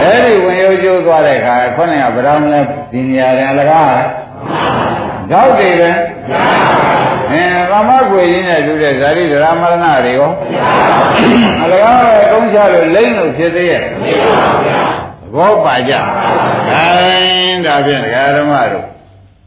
[0.00, 2.60] အဲ့ဒီဝင်ရိုးကျိုးသွားတဲ့အခါခုနကဗရောင်းလဲ
[2.92, 3.92] ဒီနေရာရင်အလကား
[5.30, 5.90] ဓောက်တွေပဲ
[7.30, 10.30] အင်းကမကွေရင်းနဲ့တူတဲ့ဇာတိဒရာမရဏတွေရော
[11.62, 13.82] အလကားပဲကုန်းချလို့လိမ့်လို့ဖြစ်သေးရဲ့
[15.34, 15.92] ဘောပါကြ
[16.70, 16.86] အဲ
[17.66, 18.84] ဒါဖြင့်ဒကာဓမ္မတို့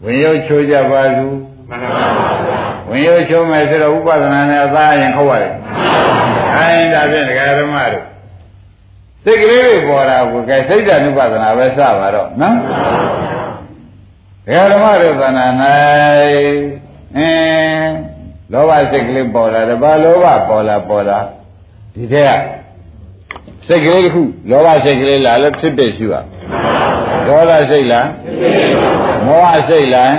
[0.04, 1.26] ဝင်ရိုးချိုးကြပါစု
[1.70, 2.08] မှန်ပါပါ
[2.90, 5.54] ဝင်ရိုးချိုးမယ်ဆိုတော့ဥပဒနာနဲ့အသားရင်ခေါ်ရတယ်
[6.56, 8.13] အဲဒါဖြင့်ဒကာဓမ္မတို့
[9.26, 12.58] စိတ်ကလေးတွေပေါ်တာကိုကဲစိတ်ဓာတ်ဥပဒနာပဲစပါတော့နော်
[14.48, 15.46] ဘယ်ဓမ္မရုပ်သနာ၌
[17.18, 17.94] အင်း
[18.52, 21.20] လောဘစိတ်ကလေးပေါ်လာတယ်ဘာလောဘပေါ်လာပေါ်လာ
[21.94, 26.22] ဒီထက်ကစိတ်ကလေးတစ်ခုလောဘစိတ်ကလေးလာလဲဖြစ်ဖြစ်ရှိပါ
[27.28, 28.08] ဒေါသစိတ်လား
[29.26, 30.14] မောဟစိတ်လား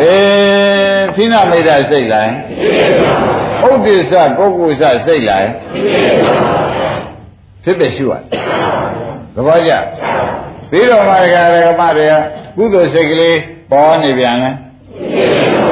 [0.00, 2.28] အေးသီနာမိတ်တာစိတ်လား
[3.68, 5.44] ဥဒိစ္စပုဂ္ဂိုလ်စစိတ်လား
[7.64, 8.18] ဖြစ်ဖြစ်ရှိပါ
[9.34, 9.72] သဘောကျ
[10.70, 12.14] ပြီးတော့မှဒကာဒကာမတွေက
[12.56, 13.38] ကုသိုလ်စိတ်ကလေး
[13.70, 14.50] ပေါ်နေပြန်လဲ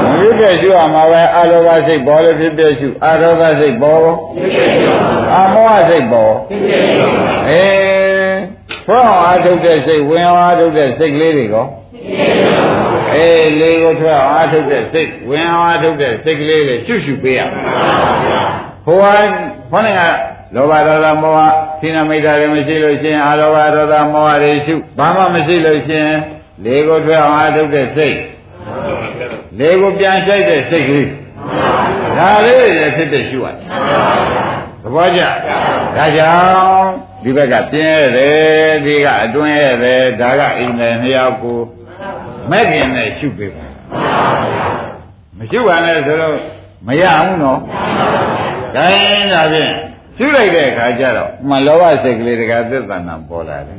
[0.05, 4.01] မဖြစ်ဖြစ်ရှိရမှာပဲအာလောဘစိတ်ပေါ်လို့ဖြစ်ဖြစ်ရှိအာရောဂစိတ်ပေါ်
[5.35, 6.35] အာမောဟစိတ်ပေါ်
[7.49, 8.39] အေး
[8.89, 11.67] ဘောအာထုတ်တဲ့စိတ်ဝင်အောင်အာထုတ်တဲ့စိတ်ကလေးတွေကော
[13.15, 17.41] အေးလေးကိုထွက်အောင်အာထုတ်တဲ့စိတ်ဝင်အောင်အာထုတ်တဲ့စိတ်ကလေးတွေရှုရှုပေးရ
[18.87, 19.11] ဟိုဟာ
[19.71, 20.01] ခေါင်းက
[20.55, 21.41] လောဘဒေါသမောဟ
[21.81, 26.17] သီနမိတ်တာတွေမရှိလို့ရှိရင်အာလောဘဒေါသမောဟတွေရှုဘာမှမရှိလို့ရှိရင်
[26.65, 28.19] လေးကိုထွက်အောင်အာထုတ်တဲ့စိတ်
[29.59, 31.11] လေးကိုပြန်ရှိုက်တဲ့စိတ်ကလေး
[32.19, 33.57] ဒါလေးတွေဖြစ်ဖြစ်ရှုရတယ်
[34.83, 35.23] သဘောကျ
[35.97, 36.91] ဒါကြောင့်
[37.23, 41.59] ဒီဘက်ကပြင်းရတယ်ဒီကအတွင်းရတယ်ဒါကအိမ်တယ်နှစ်ယောက်ကို
[42.51, 43.67] မဲ့ခင်နဲ့ရှုပေးပါ
[45.39, 46.35] မရှုပါနဲ့ဆိုတော့
[46.87, 47.61] မရဘူးနော်
[48.75, 49.73] ဒါရင်ဒါဖြင့်
[50.19, 53.79] ရှုလိုက်တဲ့အခါကျတော့မလောဘစိတ်ကလေးတကသစ္စာနာပေါ်လာတယ်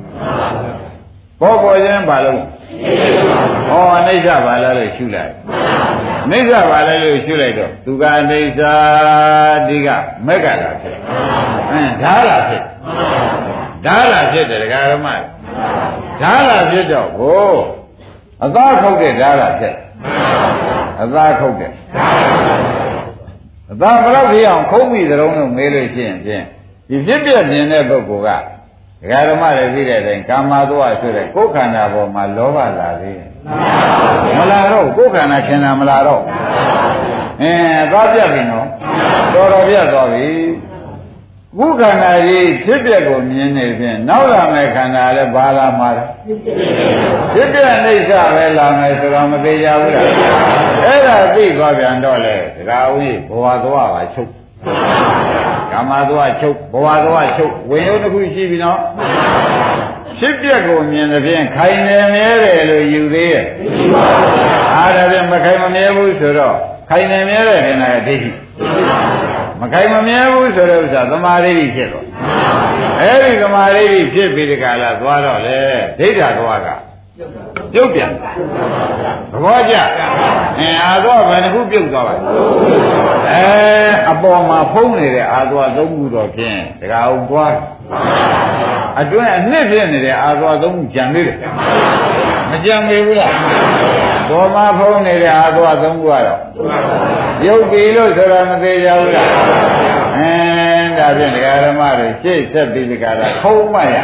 [1.39, 2.41] ပေါ်ပေါ်ချင်းဘာလို့
[3.69, 5.33] ဟောအိဋ္ဌဘာလဲလို့ရှုလိုက်
[6.31, 8.31] အိဋ္ဌဘာလဲလို့ရှုလိုက်တော့သူကအိဋ္ဌ
[9.67, 9.89] ဒီက
[10.27, 10.97] မက်ကလာဖြစ်
[11.71, 12.63] အင်းဓာလာဖြစ်
[13.85, 15.07] ဓာလာဖြစ်တယ်ဒကာရမ
[16.21, 17.51] ဓာလာဖြစ်တော့ဟို
[18.43, 19.75] အသားခုတ်တဲ့ဓာလာဖြစ်
[21.01, 21.71] အသားခုတ်တဲ့
[23.71, 26.43] အသားဘယ်တော့ဖြစ်အောင်ခုတ်ပြီးသလုံးလို့မေးလို့ရှိရင်ဖြင့်
[26.89, 28.29] ဒီဖြစ်ပြမြင်တဲ့ပုဂ္ဂိုလ်က
[29.01, 33.29] ဒကာဓမ္မတွေသိတဲ့အတိုင်းကာမသောဆိုတဲ့ကိုယ်ခန္ဓာပေါ်မှာလောဘလာသေးတယ်
[34.39, 36.21] မလာတော့ကိုယ်ခန္ဓာခင်တာမလာတော့
[37.41, 38.67] အင်းသွားပြပြီနော်
[39.33, 40.25] တော်တော်ပြသွားပြီ
[41.57, 46.03] ခုခန္ဓာကြီးဖြစ်ပြကိုမြင်နေဖြင့်နောက်လာမယ့်ခန္ဓာလည်းဘာလာမှာလဲ
[47.33, 50.05] ဖြစ်ပြအိဋ္ဌပဲလာမယ်ဆိုတော့မသေးကြဘူးလား
[50.85, 54.31] အဲ့ဒါသိသွားပြန်တော့လေဒကာဦးကြီးဘဝသွားပါချုပ်
[55.71, 58.79] ကာမသွားချုပ်ဘဝသွားချုပ်ဝင်ရုံတစ်ခုရှိပြီနော်
[60.19, 63.45] ဖြစ်ပြကိုမြင်တဲ့ဖြင့်ခိုင်နေမြဲတယ်လို့ယူသေးရဲ့
[64.75, 66.55] အားဒါဖြင့်မခိုင်မမြဲဘူးဆိုတော့
[66.89, 68.31] ခိုင်နေမြဲတဲ့ခန္ဓာကဒိဋ္ဌိ
[69.59, 72.05] မခိုင်မမြဲဘူးဆိုတဲ့ဥစ္စာသမာဓိဖြစ်တော့
[72.99, 73.83] အဲ့ဒီသမာဓိ
[74.13, 75.59] ဖြစ်ပြီးဒီကလာသွားတော့လေ
[75.99, 76.67] ဒိဋ္ဌာသွားက
[77.73, 78.11] ပြုတ်ပြန်
[79.31, 79.75] သဘောကျ
[80.59, 82.15] အင်းအာသောဘယ်နှခုပြုတ်သွားပါ
[83.31, 83.45] အဲ
[84.11, 87.53] အပေါ်မှာဖုံးနေတဲ့အာသောသုံးခုတော့ဖြင့်တကအောင်သွား
[89.01, 91.37] အတွင်းအနှစ်ဖြစ်နေတဲ့အာသောသုံးခုကြံသေးတယ်
[92.51, 93.33] မကြံမေဘူးလား
[94.29, 96.39] ပေါ်မှာဖုံးနေတဲ့အာသောသုံးခုကတော့
[97.41, 99.29] ပြုတ်ပြီလို့ဆိုတာမသေးကြဘူးလား
[100.17, 103.95] အင်းဒါဖြင့်ဒကာဓမ္မတွေရှေ့ဆက်ပြီးဒီကလာခုံးမှရ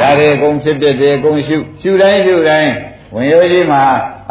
[0.00, 2.72] ဒါတွေအကုန်ဖြစ်ဖြစ်တယ်အကုန်ရှုရှုတိုင်းရှုတိုင်း
[3.14, 3.82] ဝင်ရိုးကြီးမှာ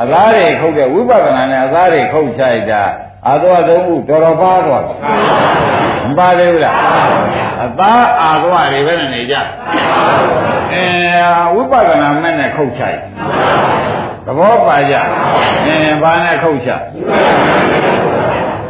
[0.01, 2.83] အသားတွေခုတ်တဲ့ဝိပဿနာနဲ့အသားတွေခုတ်ချိုက်တာ
[3.27, 4.97] အာသောသုံးခုတော်တော်ပါသွားတယ်
[6.11, 6.75] မပါသေးဘူးလား
[7.65, 9.35] အသားအာသောတွေပဲနေကြ
[10.73, 10.85] အဲ
[11.55, 12.99] ဝိပဿနာမဲ့နဲ့ခုတ်ချိုက်
[14.25, 14.95] သဘောပါကြ
[15.65, 16.71] အဲဘာနဲ့ခုတ်ချ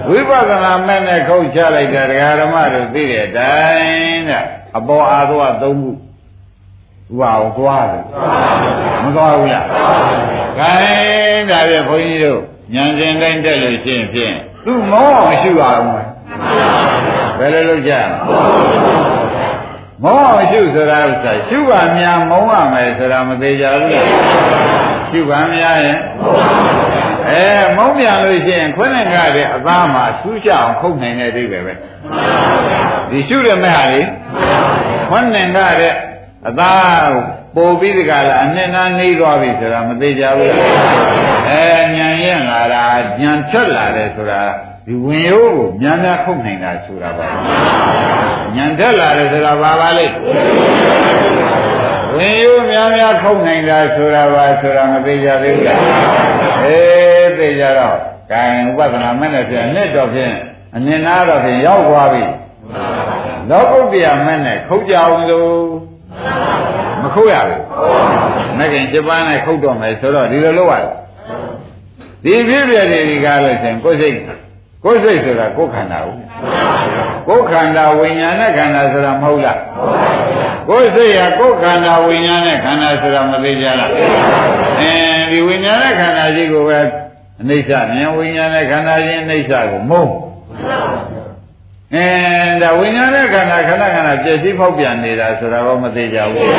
[0.10, 4.44] ဝိပဿနာမဲ့နဲ့ခုတ်ချလိုက်တာဒကာဓမ္မတို့သိတဲ့အတိုင်းတဲ့
[4.78, 8.04] အပေါ်အာသောသုံးခုဥပါအောင်သွားတယ်
[9.04, 9.66] မသွားဘူးလား
[10.60, 12.40] ခိုင်းဒါပြဘုန်းကြီးတို့
[12.76, 14.36] ဉာဏ်ရှင်တိုင်းတက်လို့ရှိရင်ဖြင့်
[14.66, 16.04] သူ့မောမရှိပါဘူး
[17.42, 17.94] ဘယ်လိုလုပ်ကြ
[20.04, 24.08] မောမရှိဆိုတာဥစ္စာရှုပါများမုံရမယ်ဆိုတာမသေးကြဘူးလား
[25.10, 26.00] ရှုပါများရင်
[27.30, 27.46] အဲ
[27.78, 31.74] မုံပြန်လို့ရှိရင်ခွန်းနဲ့ကားတဲ့အသားမှာဆူးချအောင်ခုတ်နိုင်တဲ့အိဗယ်ပဲ
[33.10, 34.02] ဒီရှုရမဲ့ဟာလေ
[35.10, 35.94] ခွန်းနဲ့ကားတဲ့
[36.48, 37.12] အသား
[37.56, 40.54] ပို့ပြီးဒီကလာအနှစ်နာနေသွားပြီဆိုတာမသေးကြဘူး
[41.50, 41.66] အဲ
[41.96, 42.86] ညံရင်လာတာ
[43.22, 44.42] ညံထွက်လာတယ်ဆိုတာ
[44.88, 47.28] ဒီဝင်ရိုးကိုများများခုတ်နိုင်တာဆိုတာပါ
[48.56, 50.06] ညံထွက်လာတယ်ဆိုတာဘာပါလဲ
[52.16, 55.80] ဝင်ရိုးများများခုတ်နိုင်တာဆိုတာပါဆိုတာမသေးကြသေးဘူးလား
[56.64, 57.98] အေးသိကြတော့
[58.32, 60.36] ကံဥပဒနာမဲ့နဲ့ဖြင့်နှစ်တော့ဖြင့်
[60.76, 62.24] အနည်းနာတော့ဖြင့်ရောက်သွားပြီ
[63.50, 65.54] လောကုတ္တရာမဲ့နဲ့ခုတ်ကြအောင်လို့
[67.02, 67.62] မခုတ်ရဘူး
[68.58, 70.92] မကင်7ပါးနဲ့ခုတ်တော့မယ်ဆိုတော့ဒီလိုလုပ်ရတယ်
[72.24, 74.18] ဒီပြည့်ပြည့်တွေဒီကားလို့ရှင်ကိုယ်စိတ်
[74.84, 76.16] ကိုယ်စိတ်ဆိုတာကိုယ်ခန္ဓာကို
[77.28, 79.60] ကိုယ်ခန္ဓာဝိညာဉ်နဲ့ခန္ဓာဆိုတာမဟုတ်လား
[80.70, 83.92] ကိုယ်စိတ်ဟာကိုယ်ခန္ဓာဝိညာဉ်နဲ့ခန္ဓာဆိုတာမသိကြလား
[84.82, 86.88] အင်းဒီဝိညာဉ်နဲ့ခန္ဓာကြီးကိုပဲဟ
[87.42, 90.14] အနိစ္စမြင်ဝိညာဉ်နဲ့ခန္ဓာချင်းအနိစ္စကိုမုန်း
[91.96, 92.08] အဲ
[92.62, 96.50] ဒါဝိညာဉ်နဲ့ခန္ဓာခဏခဏပြည့်စည်ဖောက်ပြန်နေတာဆိုတာတော့မသိကြဘူး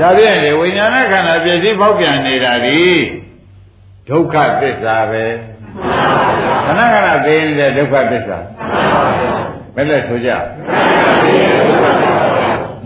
[0.00, 2.80] ဒါဖြင့်လေဝိညာဉ်နဲ့ခန္ဓာပြည့်စည်ဖောက်ပြန်နေတာဒီ
[4.08, 5.24] ဒုက္ခသစ္စာပဲ
[6.68, 8.38] ခဏခဏသိနေတဲ့ဒုက္ခသစ္စာ
[9.74, 10.30] ဘယ်လဲဆိုကြ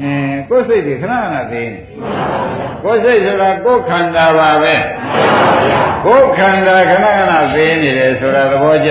[0.01, 1.81] အင်းကိုယ်စိတ်တွေခဏခဏသိနေ
[2.85, 4.75] ကိုယ်စိတ်ဆိုတာကိုယ်ခန္ဓာပါပဲ
[6.05, 8.91] ကိုယ်ခန္ဓာခဏခဏသိနေတယ်ဆိုတာသဘောကျ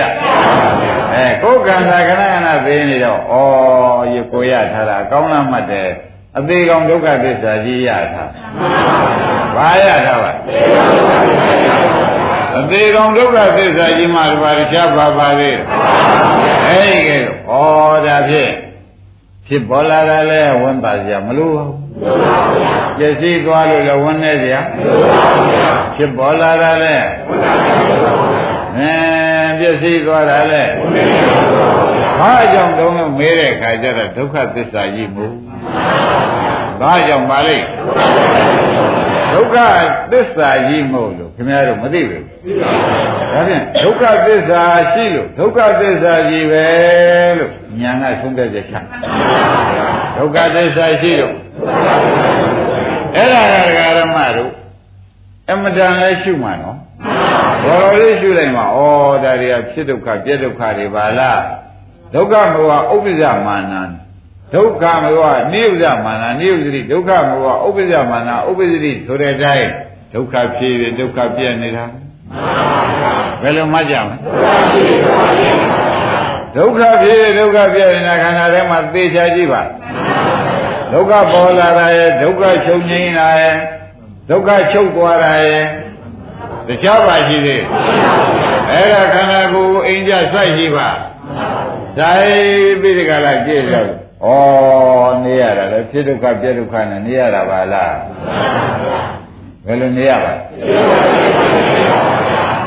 [1.14, 3.34] အဲကိုယ်ခန္ဓာခဏခဏသိနေတော့ဩ
[4.12, 5.90] ရေကိုရထားတာကောင်းလားမှတ်တယ်
[6.38, 8.30] အသေးကောင်ဒုက္ခသစ္စာကြီးရထား
[9.56, 10.32] ဘာရထားပါ
[12.00, 12.01] အ
[12.72, 15.50] သေးကောင်ဒုက္ခသစ္စာကြီးမှဘာတခြားပါပါလေ
[16.66, 17.52] အဲဒီကဲဩ
[18.06, 18.52] ဒါဖြင့်
[19.46, 21.78] ဖြစ်ပေါ်လာတာလဲဝန်ပါစရာမလိုပါဘူး
[22.98, 24.60] ပြည့်စည်သွားလို့လည်းဝန်နေစရာ
[25.96, 26.96] ဖြစ်ပေါ်လာတာလဲ
[28.78, 28.92] အဲ
[29.58, 30.64] ပြည့်စည်သွားတာလဲ
[32.18, 35.34] ဘာကြောင့်တုံးလို့မေးတဲ့အခါကျတော့ဒုက္ခသစ္စာကြီးမို့
[36.80, 37.66] ဘာကြောင့်ပါလိမ့်
[39.34, 39.56] ဒုက္ခ
[40.12, 42.24] သစ္စာကြီးမို့လို့ခင်ဗျားတို့မသိဘူး
[42.62, 44.62] ဒါဖြင့်ဒုက္ခသစ္စာ
[44.92, 46.66] ရှိလို့ဒုက္ခသစ္စာကြီးပဲ
[47.38, 48.74] လို့ညာကဆုံးဖြတ်ချက်ချ
[50.16, 51.34] ဒုက္ခသစ္စာရှိလို့
[53.16, 53.42] အဲ့ဒါ
[53.76, 54.52] ကဓမ္မတို့
[55.50, 56.78] အမတန်လည်းရှုမှနော်
[57.64, 58.78] ဘောတော်လေးရှုလိုက်မှာဩ
[59.24, 61.42] ဒါတွေကဖြစ်ဒုက္ခပြည့်ဒုက္ခတွေပါလား
[62.14, 63.82] ဒုက္ခမောဟဥပ္ပဇမာနံ
[64.54, 69.68] ဒုက္ခမောဟနိယုဇမာနနိယုဇတိဒုက္ခမောဟဥပ္ပဇမာနဥပ္ပဇတိဆိုတဲ့အတိုင်း
[70.14, 71.84] ဒုက္ခဖြစ်ပြီးဒုက္ခပြည့်နေတာ
[73.42, 74.16] ဘယ်လိုမှကြမလဲ
[76.56, 79.62] ဒုက္ခဖြစ်ဒုက္ခပြည့်နေတာခန္ဓာထဲမှာသေချာကြည့်ပါ
[80.92, 83.56] ဒုက္ခပေါ်လာတာရဲ့ဒုက္ခချုပ်ငြိမ်းလာရဲ့
[84.30, 85.64] ဒုက္ခချုပ်သွားတာရဲ့
[86.68, 87.62] တခြားပါရှိသေး
[88.70, 90.88] အဲ့ဒါခန္ဓာကိုယ်အိမ်ကြစိုက်ရှိပါ
[91.98, 93.76] ဆိုင်ပြီးဒီကလာကြည့်ကြ
[94.24, 94.28] ဩ
[95.24, 97.96] နေရတာလေဖြစ်ဒုက္ခပြည့်ဒုက္ခနဲ့နေရတာပါလား
[99.66, 100.34] ဘယ်လိုနေရပါ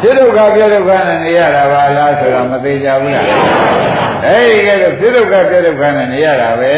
[0.02, 3.26] ဖြစ်ဒုက္ခပြည့်ဒုက္ခနဲ့နေရတာပါလားဆိုတော့မသိကြဘူးလား
[4.26, 6.74] အဲဒီကဲတော့ဖြစ်ဒုက္ခပြည့်ဒုက္ခနဲ့နေရတာပဲ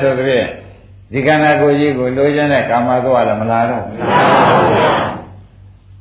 [0.00, 0.46] ဆိုတဲ့ဖြင့်
[1.12, 3.84] ဒီခန္ဓာကိုယ်ကြီးကိုလိုချင်တဲ့ကာမသွားလည်းမလာတော့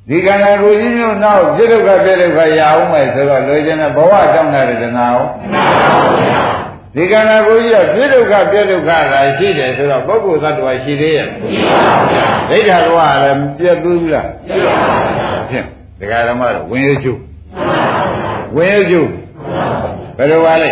[0.10, 12.10] ဒီခန္ဓာကိုယ်ကြီးမျိုးနောက်ဖြစ်ဒုက္ခပြည့်ဒုက္ခရအောင်မယ်ဆိုတော့လိုချင်တဲ့ဘဝတောင်းတဲ့တဏှာရောဒီခန္ဓာကိုယ်ကြီးကပြည့်ဒုက္ခပြည့်ဒုက္ခသာရှိတယ်ဆိုတော့ပုဂ္ဂိုလ်သတ္တဝါရှိသေးရဲ့မရှိပါဘူး
[12.50, 15.66] ဒိဋ္ဌာတော်ကလည်းပြည့်ဘူးလားပြည့်ပါဘူးဖြင့်
[16.00, 17.14] ဒကာဓမ္မတော့ဝင်ရကျု
[18.56, 19.02] ဝင်ရကျု
[20.18, 20.72] ဘယ်လိုပါလဲ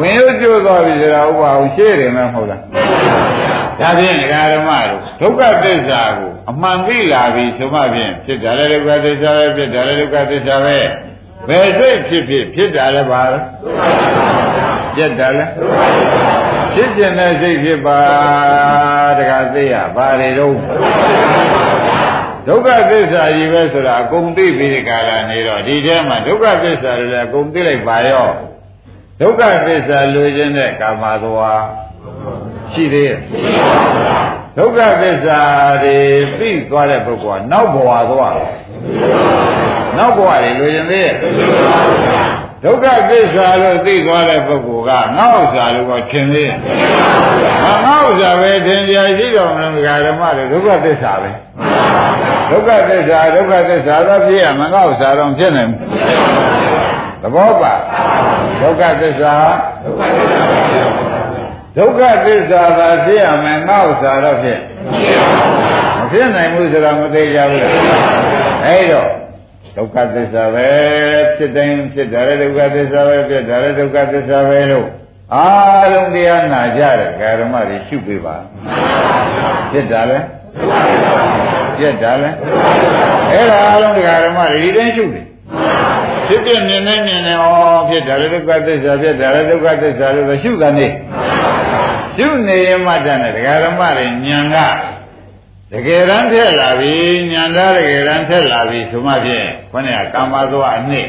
[0.00, 2.60] ဝင်ရကျုသွားပြီဆိုတာဥပအောင်ရှေ့တယ်မဟုတ်လား
[3.80, 10.78] ဒါဖြင့်ဒကာဓမ္မတို့ဒုက္ခသစ္စာကိုအမှန်သိလာပြီဆိုမှဖြင့်ဖြစ်တာလည်းဒုက္ခသစ္စာပဲဖြစ်တာလည်းဒုက္ခသစ္စာပဲ
[11.46, 13.44] ဘယ်စိတ်ဖြစ်ဖြစ်ဖြစ်တာလည်းပါလား
[14.96, 15.50] ပြက်တာလည်း
[16.74, 18.00] ဖြစ်ကျင်တဲ့စိတ်ဖြစ်ပါ
[19.18, 20.54] တခါသိရဘာတွေတော့
[22.46, 28.28] ဒုက္ခသစ္စာကြီးပဲဆိုတာအကုန်သိပြီးဒီကာလနေတော့ဒီထဲမှာဒုက္ခသစ္စာတွေလည်းအကုန်သိလိုက်ပါရော
[29.20, 31.62] ဒုက္ခသစ္စာလိုချင်တဲ့ကာမသွား
[32.72, 33.18] ရှိသေးရဲ့
[34.58, 35.40] ဒုက္ခသစ္စာ
[35.84, 35.96] တွေ
[36.40, 38.36] သိသွားတဲ့ပုဂ္ဂိုလ်ကနောက်ဘဝသွား
[39.96, 41.14] နောက်ဘဝတွေလိုချင်သေးရဲ့
[42.64, 46.58] ဒုက္ခသစ္စာလို့သိသွားတဲ့ပုဂ္ဂိုလ်ကငါ့ဥစ္စာလို့ကထင်သေးရဲ့
[47.86, 49.74] ငါ့ဥစ္စာပဲထင်ကြရှိတော်မလို့
[50.06, 51.30] ဓမ္မတွေဒုက္ခသစ္စာပဲ
[52.50, 55.80] ဒုက္ခသစ္စာဒုက္ခသစ္စာတော့ဖြစ်ရမငါ့ဥစ္စာတော့ဖြစ်နိုင်ဘူး
[57.22, 57.74] သဘောပါ
[58.60, 59.34] ဒုက္ခသစ္စာ
[61.76, 64.58] ဒုက္ခသစ္စာသာဖြစ်ရမယ်ငါ့ဥစ္စာတော့ဖြစ်
[65.77, 65.77] မ
[66.10, 67.62] ဖြစ်နိုင်ဘူးဆိုတော့မသိကြဘူး
[68.66, 69.10] အဲ့တော့
[69.76, 70.68] ဒုက္ခသစ္စာပဲ
[71.36, 74.86] ဖြစ်တိုင်းဖြစ်တာလည်းဒုက္ခသစ္စာပဲဖြစ်တာလည်းဒုက္ခသစ္စာပဲလို့
[75.34, 78.36] အားလုံးတရားနာကြတယ်ဓမ္မတွေရှုပေးပါ
[79.70, 80.24] ဖြစ်တာလည်း
[81.78, 82.30] ပြက်တာလဲ
[83.32, 85.26] အဲ့ဒါအလုံးတရားဓမ္မတွေဒီတိုင်းရှုတယ်
[86.28, 87.46] ဖြစ်ပြမြင်နေမြင်နေဩ
[87.88, 90.88] ဖြစ်တယ်ဒုက္ခသစ္စာဖြစ်တယ်ဒုက္ခသစ္စာလို့ရှုတာနေ
[92.16, 94.56] ရှုနေရင်မှတတ်တယ်တရားဓမ္မတွေဉာဏ်က
[95.72, 96.94] တကယ်တမ်းထက်လာပြီ
[97.32, 101.08] ဉာဏ်သားတကယ်တမ်းထက်လာပြီဆိုမှဖြင့်ခေါင်းကကာမသောအနှစ်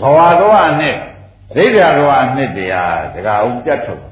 [0.00, 0.96] ဘဝသောအနှစ်
[1.54, 4.02] ဒိဋ္ဌာသောအနှစ်တရားတကားဦးပြတ်ထုတ်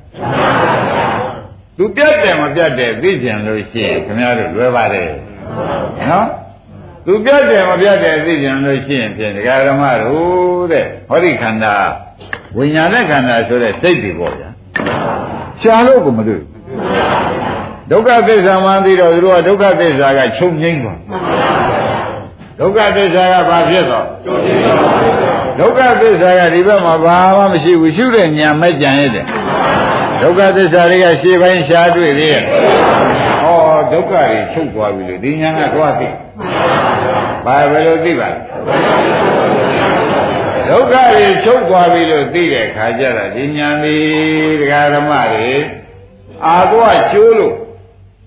[1.77, 5.11] သူပြတ်တယ်မပြတ်တယ်သိကြံလို့ရှိရင်ခင်ဗျားတို့လွယ်ပါတယ်
[6.11, 6.27] နော်
[7.07, 11.75] သူပြတ်တယ်မပြတ်တယ်သိကြံလို့ရှိရင်ဖြင့်ဒကာဓမ္မတို့တဲ့ဟောဒီခန္ဓာ
[12.57, 14.49] ဝိညာဉ်နဲ့ခန္ဓာဆိုတဲ့စိတ်တွေပေါ့ဗျာ
[15.61, 16.43] ရှားလို့ကိုမတွေ့
[17.91, 20.99] ဒုက္ခသစ္စာမှန်သိတော့သူတို့ကဒုက္ခသစ္စာကချုပ်ငိမ့်သွား
[22.61, 24.07] ဒုက္ခသစ္စာကဘာဖြစ်တော့
[25.59, 29.27] ဒုက္ခသစ္စာကဒီဘက်မှာဘာမှမရှိဘူးရှုတဲ့ညာမဲ့ကြံရတယ်
[30.23, 32.47] ဒုက္ခသစ္စာတွေကရှေ့ပိုင်းရှားတွေ့သေးရဲ့ဩ
[33.93, 36.09] ဒုက္ခတွေချုပ်သွားပြီလို့ဒီညာကသွားသိ
[37.47, 38.29] ဘာပဲလို့သိပါ
[40.69, 43.97] ဒုက္ခတွေချုပ်သွားပြီလို့သိတဲ့ခါကျတော့ဒီညာပြီ
[44.61, 45.53] ဒကာဓမ္မတွေ
[46.47, 47.55] အာသွားကျိုးလို့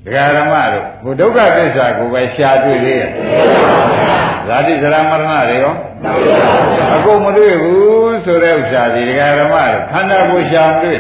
[0.08, 3.10] ဒကာဓမ္မတို့ဘုဒုက္ခသစ္စာကိုပဲရှားတွေ့သေးရဲ့
[4.48, 5.74] ဇာတိဇရာမရဏတွေရော
[6.96, 11.00] အကုန်မတွေ့ဘူးဆိုတဲ့ဥစ္စာဒီဒကာဓမ္မတို့ခန္ဓာကိုရှားတွေ့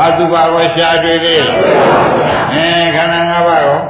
[0.00, 1.58] အတုပါကိုရှားတွေ့သေးလား
[2.52, 3.80] အဲခန္ဓာ၅ပါးရော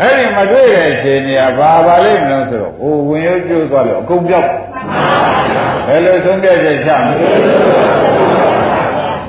[0.00, 4.48] အဲ့ဒီမတွေ့တဲ့အချိန်ကြီးကဘာပါလိမ့်မလို့ဆိုတော့ဟိုဝင်ရုပ်ကျိုးသွားလို့အကုန်ပြောက်
[5.86, 8.37] ဘယ်လိုဆုံးဖြတ်ချက်ချမလဲ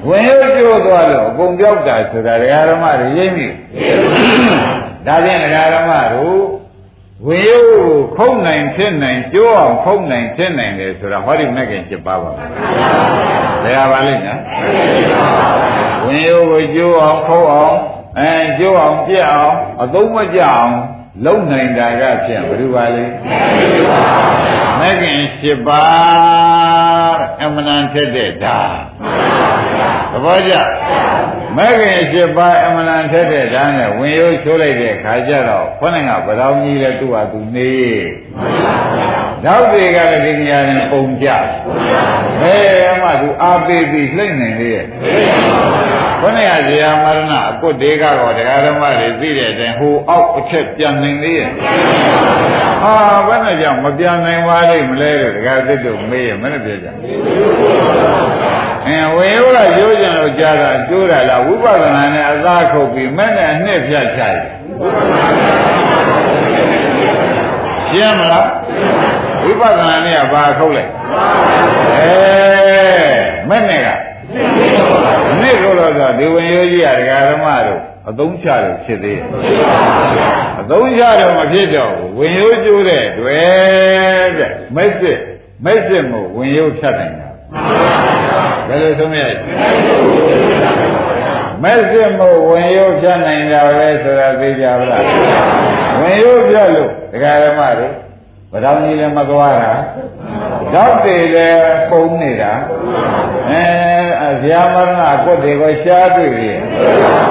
[0.09, 3.47] ဝင်ရုပ်ကျိုးသွားလို့အကုန်ပြောက်တာဆိုတာဒကာဓမ္မတွေရိပ်မိ
[5.05, 6.39] ဒါဖြင့်ဒကာဓမ္မတို့
[7.27, 12.31] ဝင်ရုပ်ကိုခုံနိုင်ဖြစ်နိုင်ကျိုးအောင်ခုံနိုင်ဖြစ်နိုင်တယ်ဆိုတာဟောဒီမဂ္ဂင်7ပါးပါ
[13.63, 14.41] ဘယ်ဟာပါလိမ့်နော်
[16.05, 17.77] ဝင်ရုပ်ကိုကျိုးအောင်ခုံအောင်
[18.19, 20.73] အဲကျိုးအောင်ပြက်အောင်အသုံးမကျအောင်
[21.25, 23.05] လုံနိုင်တာကဖြင့်ဘယ်လိုပါလဲ
[24.79, 28.59] မဂ္ဂင်7ပါးအမှန်တန်ဖြစ်တဲ့ဒါ
[30.11, 30.53] သဘောကျ
[31.57, 37.73] မဂ္ဂင်7ပါးအမှန်တန်ဖြစ်တဲ့ဒါနဲ့ဝင်ရိုးချိုးလိုက်တဲ့ခါကျတော့ခေါင်းကဗတော်ကြီးလဲသူ့ဟာသူနေ
[39.45, 41.27] နောက်တွေကလည်းဒီနေရာနဲ့ပုံကြ
[42.41, 44.85] ဘယ်မှသူအားပေးပြီးလှိမ့်နေလေရဲ့
[46.21, 51.49] ခொနည်းဇေယမရဏအကုတ်တွေကတော့တရားဓမ္မတွေသိတဲ့အတိုင်းဟိုအောက်အချက်ပြန်နိုင်လေရဲ့
[52.83, 52.95] ဟာ
[53.27, 56.87] ဘယ်နဲ့ကြောင့်မပြန်နိုင်ပါလိမ့်မလဲလို့တရားသစ်တို့မေးရမနဲ့ပြောကြ
[58.89, 64.37] အဲဝေယောကရိုးကြံလို့ကြားတာကျိုးတာလားဝိပဿနာနဲ့အသာခုတ်ပြီးမဲ့နဲ့အနှစ်ဖြတ်ချတယ်
[67.87, 68.47] ရှင်းမလား
[69.43, 70.91] ဝိပဿနာနဲ့ကဘာခုတ်လိုက်
[71.99, 72.13] အဲ
[73.49, 73.87] မဲ့နဲ့က
[75.41, 79.25] နှစ်ကိုတော့ဆိုဒီဝင်ရိုးကြီးရဒကာဓမ္မတို့အသုံးချလို့ဖြစ်သေးတယ်
[80.61, 85.19] အသုံးချတော့မဖြစ်တော့ဘူးဝင်ရိုးကျိုးတဲ့တွေ့တဲ့မက်စစ်
[85.65, 87.29] မက်စစ်မို့ဝင်ရိုးဖြတ်နိုင်တာ
[88.67, 89.21] ဘယ်လိုဆုံးရ
[91.63, 95.03] မက်စစ်မို့ဝင်ရိုးဖြတ်နိုင်တာပဲဆိုတာသိကြပါလား
[95.99, 97.93] ဝင်ရိုးဖြတ်လို့ဒကာဓမ္မတို့
[98.53, 99.71] ဗဒောင်းကြီးလည်းမသွားတာ
[100.73, 102.53] တော့တည်လည်းပုံနေတာ
[103.49, 103.63] အဲ
[104.43, 106.49] ဇာမရဏကွတ်တွေကိုရှားတွေ့ပြီ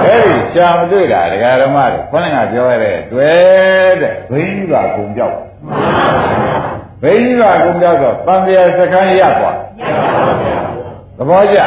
[0.04, 5.36] အဲဒီရှားမတွေ့တာဒကာဓမ္မတွေခေါင်းကပြောရတဲ့တွေ့တဲ့ဘိန်းပါကုံပြောက်
[7.02, 9.56] ဘိန်းပါကုံပြောက်တော့တန်တရားစခန်းရပ်သွား
[11.18, 11.58] သဘောကျ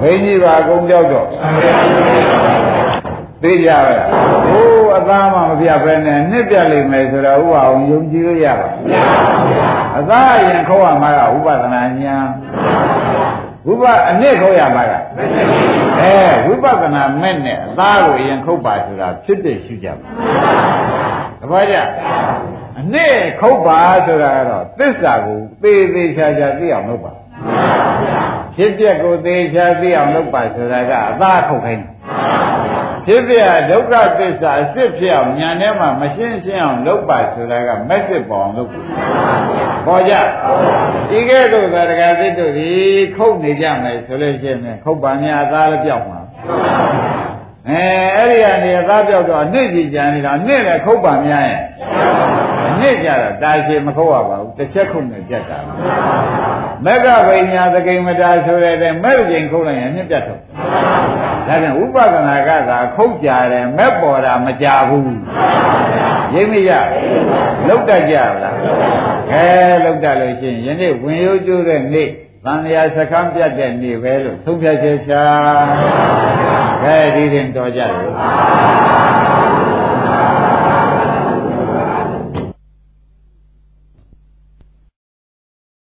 [0.00, 1.26] ဘိန်းကြီးပါကုံပြောက်တော့
[3.42, 4.08] သိကြပါလား
[4.46, 9.54] ဟိုးအသားမှမပြတ်ပဲနဲ့နှစ်ပြတ်လိမ့်မယ်ဆိုတာဥပအောင်ယုံကြည်လို့ရပါမရပါဘူး
[9.98, 12.16] အသားအရင်ခေါ်ရမှာကဥပဒနာညာ
[13.66, 14.92] ဝိပအနစ်ခေါ်ရမှာက
[16.00, 16.14] အဲ
[16.46, 20.08] ဝိပဿနာမဲ့နဲ့အသားကိုအရင်ခုတ်ပါဆိုတာဖြစ်ဖြစ်ရှိကြပါ
[21.40, 21.76] တပည့်ကြ
[22.80, 27.12] အနစ်ခုတ်ပါဆိုတာကတော့သစ္စာကိုသေသေးချာချာသိအောင်လုပ်ပါ
[28.56, 31.96] ဖြစ်ပျက်ကိုသေချာသိအောင်လုပ်ပါဆိုတာကအသားခုတ်ခိုင်းတယ်
[33.06, 33.36] ဖြစ်ပြ
[33.70, 38.70] ဒုက္ခသစ္စာအစ်စ်ဖြစ်အောင်ညာထဲမှာမရှင်းရှင်းအောင်လုပ်ပါဆိုတာကမက်စစ်ပေါ်အောင်လုပ်
[39.86, 40.14] ပေါ်ကြ
[41.10, 42.70] ဒီကဲ့သို့သာတကယ်သိတို့ဒီ
[43.16, 46.20] ခုတ်နေကြမယ်ဆိုလို့ရှိရင်ခုတ်ပါများအသားလည်းပြောက်မှာ
[47.68, 47.84] အဲ
[48.16, 51.60] အဲ့ဒီကနေအသားပြောက်တော့အနစ်ကြီးကြံနေတာအနစ်လည်းခုတ်ပါများရဲ့
[52.44, 52.45] အ
[52.80, 55.58] နစ်ကြတော့တာရှည်မခုတ်ရပါဘူးတစ်ချက်ခုတ်နေကြက်တာ
[56.84, 65.16] မက္ကဗိညာသကိမတာဆိုရတဲ့မဲ့ကျင်ခုတ်လိုက်ရင်နှစ်ပြတ်တော့ဒါပြန်ဥပဒနာကသာခုတ်ကြတယ်မဲ့ပေါ်တာမကြဘူး
[66.34, 66.70] ရိပ်မရ
[67.68, 68.56] လောက်တတ်ကြလား
[69.32, 69.46] အဲ
[69.84, 72.08] လောက်တတ်လို့ရှိရင်ယနေ့ဝင်ရိုးကျိုးတဲ့နေ့
[72.44, 75.24] သံဃာစကံပြတ်တဲ့နေ့ပဲလို့သုံးဖြတ်ချက်ချာ
[76.82, 77.92] ခဲဒီရင်တော်ကြတယ်